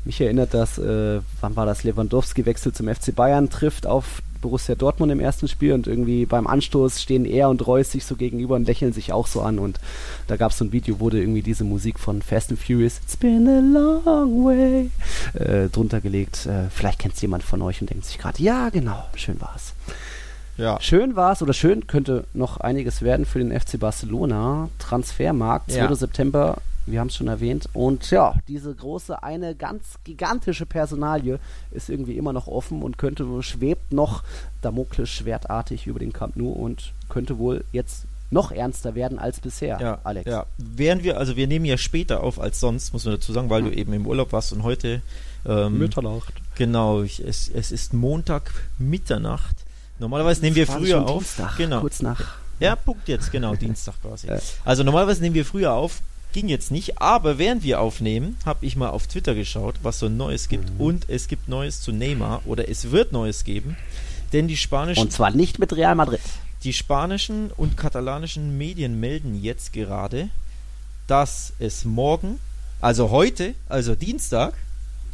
[0.04, 4.74] Mich erinnert das, äh, wann war das Lewandowski Wechsel zum FC Bayern trifft auf Borussia
[4.74, 8.56] Dortmund im ersten Spiel und irgendwie beim Anstoß stehen er und Reus sich so gegenüber
[8.56, 9.78] und lächeln sich auch so an und
[10.26, 13.16] da gab es so ein Video, wurde irgendwie diese Musik von Fast and Furious It's
[13.16, 14.90] been a long way
[15.34, 16.46] äh, drunter gelegt.
[16.46, 19.74] Äh, vielleicht kennt es jemand von euch und denkt sich gerade, ja genau, schön war's.
[20.56, 20.80] Ja.
[20.80, 24.68] Schön war es oder schön könnte noch einiges werden für den FC Barcelona.
[24.80, 25.78] Transfermarkt, 2.
[25.78, 25.94] Ja.
[25.94, 26.58] September
[26.90, 27.68] wir haben es schon erwähnt.
[27.72, 31.38] Und ja, diese große, eine ganz gigantische Personalie
[31.70, 34.22] ist irgendwie immer noch offen und könnte, schwebt noch
[34.62, 39.78] Damokles schwertartig über den Camp Nou und könnte wohl jetzt noch ernster werden als bisher,
[39.80, 40.30] ja, Alex.
[40.30, 43.48] Ja, während wir, also wir nehmen ja später auf als sonst, muss man dazu sagen,
[43.48, 43.70] weil mhm.
[43.70, 45.00] du eben im Urlaub warst und heute
[45.46, 46.34] ähm, Mitternacht.
[46.54, 49.56] Genau, ich, es, es ist Montag Mitternacht.
[49.98, 51.22] Normalerweise nehmen wir früher auf.
[51.22, 51.80] Dienstag, genau.
[51.80, 52.36] Kurz nach.
[52.60, 54.28] Ja, Punkt jetzt, genau, Dienstag quasi.
[54.64, 56.00] Also normalerweise nehmen wir früher auf,
[56.32, 60.08] ging jetzt nicht, aber während wir aufnehmen, habe ich mal auf Twitter geschaut, was so
[60.08, 60.70] Neues gibt.
[60.74, 60.80] Mhm.
[60.80, 63.76] Und es gibt Neues zu Neymar oder es wird Neues geben.
[64.32, 65.02] Denn die spanischen.
[65.02, 66.20] Und zwar nicht mit Real Madrid.
[66.64, 70.28] Die spanischen und katalanischen Medien melden jetzt gerade,
[71.06, 72.38] dass es morgen,
[72.80, 74.54] also heute, also Dienstag,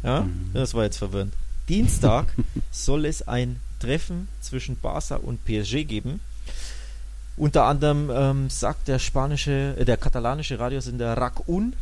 [0.03, 0.51] ja, mhm.
[0.53, 1.33] das war jetzt verwirrend,
[1.69, 2.33] Dienstag
[2.71, 6.19] soll es ein Treffen zwischen Barca und PSG geben.
[7.37, 11.73] Unter anderem ähm, sagt der spanische, äh, der katalanische Radiosender RAC-UN,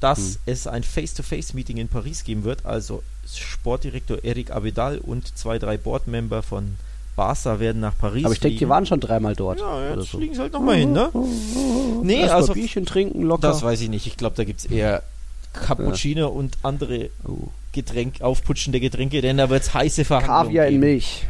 [0.00, 0.36] dass hm.
[0.46, 2.66] es ein Face-to-Face-Meeting in Paris geben wird.
[2.66, 6.76] Also Sportdirektor Eric Abidal und zwei, drei Boardmember von
[7.16, 9.58] Barca werden nach Paris Aber ich denke, die waren schon dreimal dort.
[9.58, 10.18] Ja, jetzt so.
[10.18, 11.10] fliegen sie halt nochmal hin, ne?
[12.02, 13.48] nee, Erst also Bierchen trinken locker.
[13.48, 14.06] Das weiß ich nicht.
[14.06, 15.02] Ich glaube, da gibt es eher
[15.54, 16.26] Cappuccino ja.
[16.26, 17.48] und andere oh.
[17.72, 21.24] Getränk, aufputschende Getränke, denn da wird es heiße Verhandlungen Kaviar in Milch.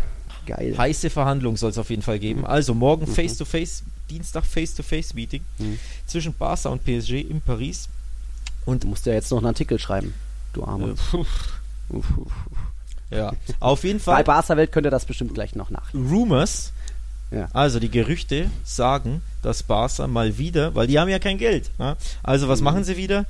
[0.47, 0.75] Geil.
[0.79, 2.41] Heiße Verhandlungen soll es auf jeden Fall geben.
[2.41, 2.47] Mhm.
[2.47, 3.89] Also morgen Face-to-Face, mhm.
[3.89, 5.79] -face, Dienstag Face-to-Face-Meeting mhm.
[6.07, 7.89] zwischen Barca und PSG in Paris.
[8.65, 10.15] Und du musst ja jetzt noch einen Artikel schreiben,
[10.53, 10.95] du Arme.
[13.11, 14.17] Äh, ja, auf jeden Fall.
[14.17, 15.95] Bei Barca Welt könnt ihr das bestimmt gleich noch nach.
[15.95, 16.73] Rumors,
[17.31, 17.49] ja.
[17.53, 21.71] also die Gerüchte sagen, dass Barca mal wieder, weil die haben ja kein Geld.
[21.79, 21.97] Ne?
[22.25, 22.65] Also was mhm.
[22.65, 23.25] machen sie wieder?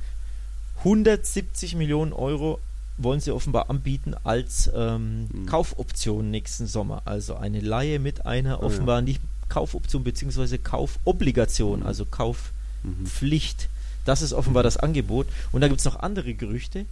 [0.79, 2.59] 170 Millionen Euro
[2.97, 5.45] wollen sie offenbar anbieten als ähm, mhm.
[5.45, 7.01] Kaufoption nächsten Sommer.
[7.05, 9.01] Also eine Laie mit einer offenbar oh, ja.
[9.03, 10.57] nicht Kaufoption bzw.
[10.57, 11.85] Kaufobligation, mhm.
[11.85, 13.69] also Kaufpflicht.
[14.05, 15.27] Das ist offenbar das Angebot.
[15.51, 16.85] Und da gibt es noch andere Gerüchte,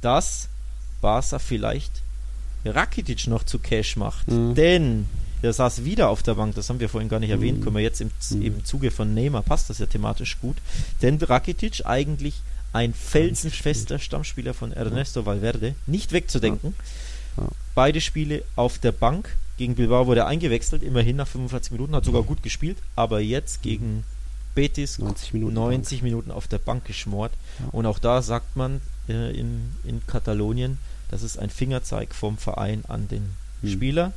[0.00, 0.48] dass
[1.00, 2.02] Barca vielleicht
[2.64, 4.28] Rakitic noch zu Cash macht.
[4.28, 4.54] Mhm.
[4.54, 5.06] Denn
[5.42, 7.82] der saß wieder auf der Bank, das haben wir vorhin gar nicht erwähnt, können wir
[7.82, 10.56] jetzt im, im Zuge von Neymar, passt das ja thematisch gut,
[11.02, 12.40] denn Rakitic eigentlich
[12.74, 16.74] ein felsenfester Stammspieler von Ernesto Valverde, nicht wegzudenken.
[17.74, 19.36] Beide Spiele auf der Bank.
[19.56, 23.62] Gegen Bilbao wurde er eingewechselt, immerhin nach 45 Minuten, hat sogar gut gespielt, aber jetzt
[23.62, 24.02] gegen
[24.56, 27.32] Betis 90 Minuten 90 Minuten auf der Bank geschmort.
[27.70, 30.78] Und auch da sagt man äh, in, in Katalonien,
[31.10, 33.30] das ist ein Fingerzeig vom Verein an den
[33.62, 33.70] Hm.
[33.70, 34.12] Spieler.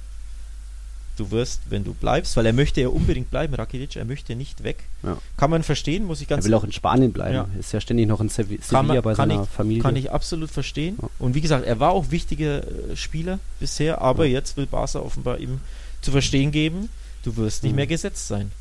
[1.18, 4.64] Du wirst, wenn du bleibst, weil er möchte ja unbedingt bleiben, Rakitic, er möchte nicht
[4.64, 4.84] weg.
[5.04, 5.18] Ja.
[5.36, 7.34] Kann man verstehen, muss ich Er ganz will auch in Spanien bleiben.
[7.34, 7.48] Ja.
[7.60, 9.82] Ist ja ständig noch in kann, Sevilla man, bei kann, seiner ich, Familie.
[9.82, 10.98] kann ich absolut verstehen.
[11.02, 11.10] Ja.
[11.20, 15.40] Und wie gesagt, er war auch wichtiger äh, Spieler bisher, aber jetzt will Barca offenbar
[15.40, 15.60] ihm
[16.02, 16.90] zu verstehen geben,
[17.24, 17.78] du wirst nicht Mhm.
[17.78, 18.52] mehr gesetzt sein.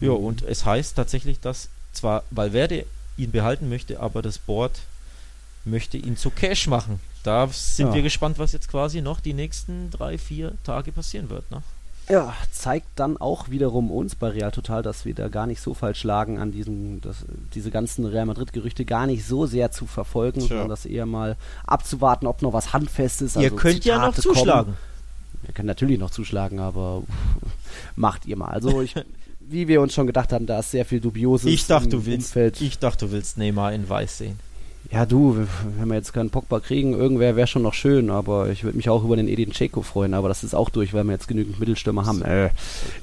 [0.00, 2.86] Ja, und es heißt tatsächlich, dass zwar Valverde
[3.16, 4.78] ihn behalten möchte, aber das Board
[5.64, 7.00] möchte ihn zu Cash machen.
[7.24, 11.50] Da sind wir gespannt, was jetzt quasi noch die nächsten drei, vier Tage passieren wird.
[11.50, 11.62] Ne?
[12.08, 15.74] Ja, zeigt dann auch wiederum uns bei Real Total, dass wir da gar nicht so
[15.74, 20.40] falsch lagen, an diesem, das, diese ganzen Real Madrid-Gerüchte gar nicht so sehr zu verfolgen,
[20.40, 20.48] Tja.
[20.48, 21.36] sondern das eher mal
[21.66, 24.36] abzuwarten, ob noch was Handfestes Ihr also könnt ja noch Zitate kommen.
[24.36, 24.76] zuschlagen.
[25.42, 27.02] Wir können natürlich noch zuschlagen, aber
[27.96, 28.48] macht ihr mal.
[28.48, 28.94] Also ich,
[29.40, 32.06] wie wir uns schon gedacht haben, da ist sehr viel Dubioses Ich dachte, im du
[32.06, 32.60] willst, Umfeld.
[32.60, 34.38] ich dachte, du willst Neymar in Weiß sehen.
[34.90, 35.46] Ja, du,
[35.78, 38.88] wenn wir jetzt keinen Pogba kriegen, irgendwer wäre schon noch schön, aber ich würde mich
[38.88, 41.60] auch über den Edin Dzeko freuen, aber das ist auch durch, weil wir jetzt genügend
[41.60, 42.22] Mittelstürmer haben.
[42.22, 42.50] Äh,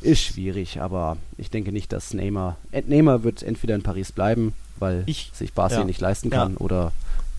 [0.02, 4.54] ist schwierig, aber ich denke nicht, dass Neymar, äh, Neymar wird entweder in Paris bleiben,
[4.80, 5.84] weil Ich- sich Barca ja.
[5.84, 6.38] nicht leisten Ja.
[6.40, 6.92] kann, oder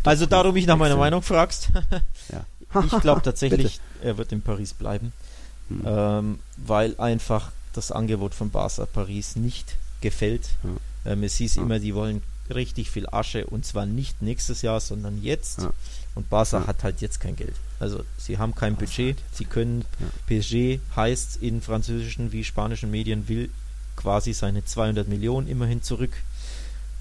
[0.04, 0.96] Also, da du mich nach meiner.
[0.96, 1.70] Meinung fragst,
[2.32, 2.44] ja.
[2.84, 5.12] ich glaube tatsächlich, er wird in Paris bleiben,
[5.70, 5.82] Hm.
[5.84, 10.50] ähm, weil einfach das Angebot von Barca Paris nicht gefällt.
[11.04, 11.62] Ähm, es hieß Ja.
[11.62, 12.22] immer, die wollen
[12.54, 15.62] richtig viel Asche und zwar nicht nächstes Jahr, sondern jetzt.
[15.62, 15.70] Ja.
[16.14, 16.66] Und Barca Ja.
[16.66, 17.54] hat halt jetzt kein Geld.
[17.78, 19.18] Also sie haben kein Barca Budget.
[19.32, 20.06] Sie können, Ja.
[20.26, 23.50] PSG heißt in französischen wie spanischen Medien, will
[23.96, 26.12] quasi seine 200 Millionen immerhin zurück.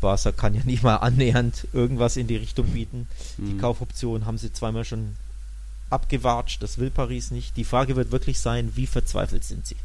[0.01, 3.07] Barca kann ja nicht mal annähernd irgendwas in die Richtung bieten.
[3.37, 3.59] Die Hm.
[3.61, 5.15] Kaufoption haben sie zweimal schon
[5.89, 7.55] abgewatscht, das will Paris nicht.
[7.57, 9.75] Die Frage wird wirklich sein, wie verzweifelt sind sie?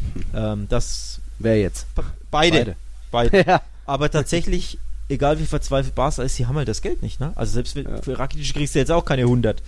[0.34, 1.86] Ähm, das Wer jetzt?
[2.30, 2.76] beide,
[3.10, 3.44] beide.
[3.46, 3.60] ja.
[3.86, 4.78] Aber tatsächlich,
[5.10, 7.20] egal wie verzweifelt Barca ist, sie haben halt das Geld nicht.
[7.20, 7.32] Ne?
[7.34, 8.00] Also selbst Ja.
[8.02, 9.62] für Rakitic kriegst du jetzt auch keine 100.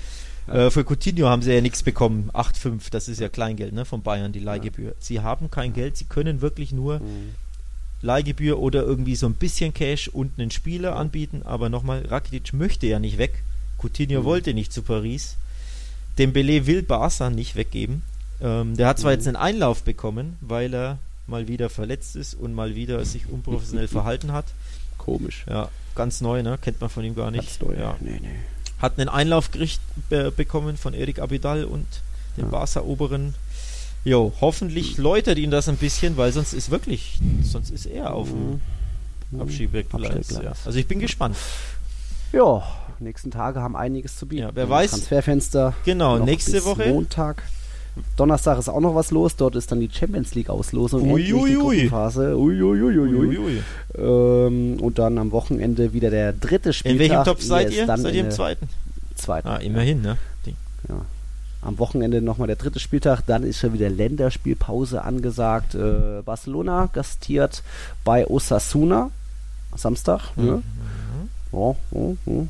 [0.49, 4.03] Äh, für Coutinho haben sie ja nichts bekommen, 8,5, das ist ja Kleingeld ne, von
[4.03, 4.95] Bayern, die Leihgebühr.
[4.99, 7.35] Sie haben kein Geld, sie können wirklich nur Hm.
[8.05, 11.43] Leihgebühr oder irgendwie so ein bisschen Cash und einen Spieler anbieten.
[11.45, 13.43] Aber nochmal, Rakitic möchte ja nicht weg.
[13.81, 14.25] Coutinho Mhm.
[14.25, 15.37] wollte nicht zu Paris.
[16.19, 18.03] Dembele will Barca nicht weggeben.
[18.41, 19.19] Ähm, der hat zwar Mhm.
[19.19, 23.87] jetzt einen Einlauf bekommen, weil er mal wieder verletzt ist und mal wieder sich unprofessionell
[23.89, 24.47] verhalten hat.
[25.05, 25.45] Komisch.
[25.49, 26.59] Ja, ganz neu, ne?
[26.61, 27.59] Kennt man von ihm gar nicht.
[27.61, 27.81] Ganz neu.
[27.81, 27.97] Ja.
[28.01, 28.29] Nee, nee.
[28.81, 31.87] Hat einen Einlaufgericht be bekommen von Erik Abidal und
[32.37, 32.51] dem Ja.
[32.51, 33.35] Barca-Oberen.
[34.05, 38.29] Jo, hoffentlich läutert ihn das ein bisschen, weil sonst ist wirklich, sonst ist er auf
[38.29, 38.61] dem
[39.31, 39.41] Mhm.
[39.41, 40.11] Abschiebegleis.
[40.17, 40.59] Abstellgleis.
[40.61, 40.67] Ja.
[40.67, 41.37] Also ich bin gespannt.
[42.33, 42.63] Ja,
[42.99, 44.43] nächsten Tage haben einiges zu bieten.
[44.43, 45.75] Ja, wer weiß- Transferfenster.
[45.85, 46.89] Genau, nächste Woche.
[46.89, 47.43] Montag.
[48.17, 49.37] Donnerstag ist auch noch was los.
[49.37, 51.11] Dort ist dann die Champions League Auslosung.
[51.11, 51.89] Ui, endlich die ui.
[52.35, 53.63] Uiuiui.
[53.97, 56.95] Ähm, und dann am Wochenende wieder der dritte Spieltag.
[56.95, 57.87] In welchem Topf ehe seid ihr?
[57.87, 58.69] dann Seid ihr im zweiten?
[59.15, 59.49] zweiten.
[59.49, 60.17] Ah, immerhin, ne?
[60.47, 60.55] Die-
[60.89, 61.03] Ja.
[61.65, 65.77] Am Wochenende nochmal der dritte Spieltag, dann ist schon wieder Länderspielpause angesagt.
[65.77, 67.63] Äh, Barcelona gastiert
[68.05, 69.11] bei Osasuna.
[69.77, 70.33] Samstag.
[70.37, 70.45] Mhm.
[70.45, 70.63] Ne?
[71.53, 72.47] Ja, ja, ja.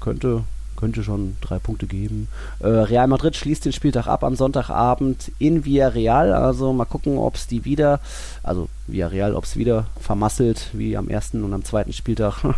[0.00, 0.42] Könnte,
[0.76, 2.28] könnte schon drei Punkte geben.
[2.60, 6.32] Äh, Real Madrid schließt den Spieltag ab am Sonntagabend in Villarreal.
[6.32, 8.00] Also mal gucken, ob es die wieder,
[8.42, 12.44] also Villarreal, ob es wieder vermasselt wie am ersten und am zweiten Spieltag.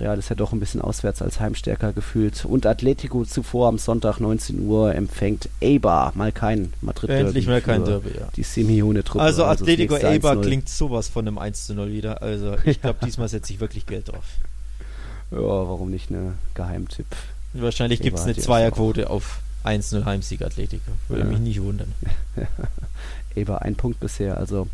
[0.00, 2.44] Real ist ja doch ein bisschen auswärts als Heimstärker gefühlt.
[2.44, 6.12] Und Atletico zuvor am Sonntag 19 Uhr empfängt Eibar.
[6.14, 8.28] Mal kein madrid Endlich mal kein Derby, ja.
[8.36, 9.22] Die Simeone-Truppe.
[9.22, 10.40] Also das Atletico Eibar 1-0.
[10.42, 12.22] klingt sowas von einem 1 zu 0 wieder.
[12.22, 14.24] Also ich glaube, diesmal setze ich wirklich Geld drauf.
[15.30, 17.06] Ja, warum nicht eine Geheimtipp?
[17.52, 20.90] Wahrscheinlich gibt es eine Zweierquote auf 1-0 Heimsieg Atletico.
[21.08, 21.28] Würde Ja.
[21.28, 21.92] mich nicht wundern.
[23.34, 24.36] Eber ein Punkt bisher.
[24.38, 24.68] Also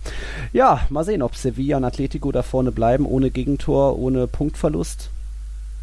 [0.53, 5.11] ja, mal sehen, ob Sevilla und Atletico da vorne bleiben, ohne Gegentor, ohne Punktverlust.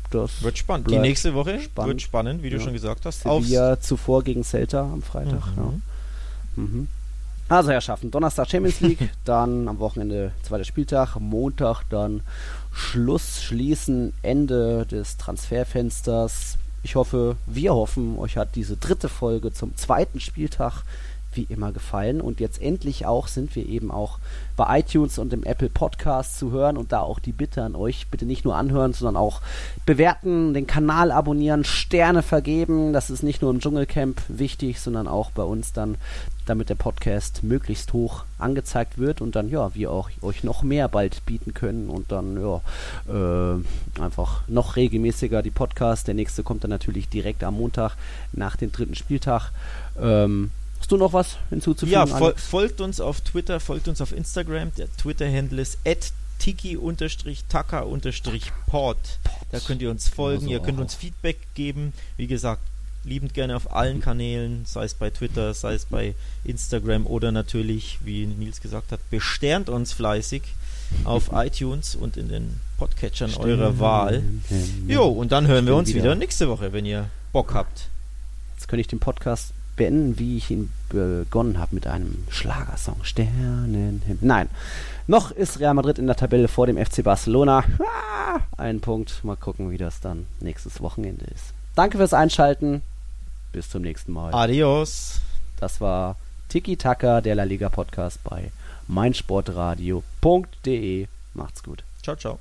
[0.10, 0.90] Das Wird spannend.
[0.90, 1.88] Die nächste Woche spannend.
[1.94, 2.64] wird spannend, wie du Ja.
[2.64, 3.26] schon gesagt hast.
[3.26, 5.46] Aufs- Sevilla zuvor gegen Celta am Freitag.
[5.56, 5.58] Mhm.
[6.58, 6.64] Ja.
[6.64, 6.88] Mhm.
[7.50, 12.22] Also Herrschaften, Donnerstag Champions League, dann am Wochenende zweiter Spieltag, Montag dann
[12.72, 16.58] Schluss, Schließen, Ende des Transferfensters.
[16.84, 20.84] Ich hoffe, wir hoffen, euch hat diese dritte Folge zum zweiten Spieltag
[21.34, 22.22] wie immer gefallen.
[22.22, 24.20] Und jetzt endlich auch sind wir eben auch
[24.56, 26.78] bei iTunes und im Apple Podcast zu hören.
[26.78, 29.42] Und da auch die Bitte an euch, bitte nicht nur anhören, sondern auch
[29.86, 32.94] bewerten, den Kanal abonnieren, Sterne vergeben.
[32.94, 35.98] Das ist nicht nur im Dschungelcamp wichtig, sondern auch bei uns dann
[36.46, 40.88] damit der Podcast möglichst hoch angezeigt wird und dann ja wir auch euch noch mehr
[40.88, 42.62] bald bieten können und dann ja
[43.08, 46.08] äh, einfach noch regelmäßiger die Podcast.
[46.08, 47.96] Der nächste kommt dann natürlich direkt am Montag
[48.34, 49.52] nach dem dritten Spieltag.
[50.02, 50.52] Ähm,
[50.82, 51.94] hast du noch was hinzuzufügen?
[51.94, 54.72] Ja, fol folgt uns auf Twitter, folgt uns auf Instagram.
[54.78, 55.78] Der Twitter-Handle ist
[56.40, 58.98] tiki-taka-pod.
[59.52, 61.94] Da könnt ihr uns folgen, also ihr könnt uns Feedback geben.
[62.18, 62.64] Wie gesagt,
[63.04, 68.00] liebend gerne auf allen Kanälen, sei es bei Twitter, sei es bei Instagram oder natürlich,
[68.04, 70.42] wie Nils gesagt hat, besternt uns fleißig
[71.04, 74.24] auf iTunes und in den Podcatchern eurer Wahl.
[74.88, 76.06] Jo, und dann hören wir uns wieder.
[76.06, 77.88] wieder nächste Woche, wenn ihr Bock habt.
[78.56, 83.04] Jetzt könnte ich den Podcast beenden, wie ich ihn begonnen habe mit einem Schlagersong.
[83.04, 84.20] Sternenhimmel.
[84.22, 84.50] Nein,
[85.08, 87.66] noch ist Real Madrid in der Tabelle vor dem FC Barcelona.
[87.80, 89.22] Ah, ein Punkt.
[89.24, 91.54] Mal gucken, wie das dann nächstes Wochenende ist.
[91.76, 92.82] Danke fürs Einschalten.
[93.52, 94.34] Bis zum nächsten Mal.
[94.34, 95.20] Adios.
[95.60, 96.16] Das war
[96.50, 98.52] Tiki Taka, der La Liga Podcast bei
[98.88, 101.08] meinsportradio.de.
[101.34, 101.84] Macht's gut.
[102.04, 102.38] Ciao, ciao.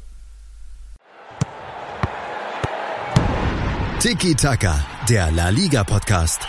[4.01, 4.74] Tiki Taka,
[5.09, 6.49] der La Liga Podcast.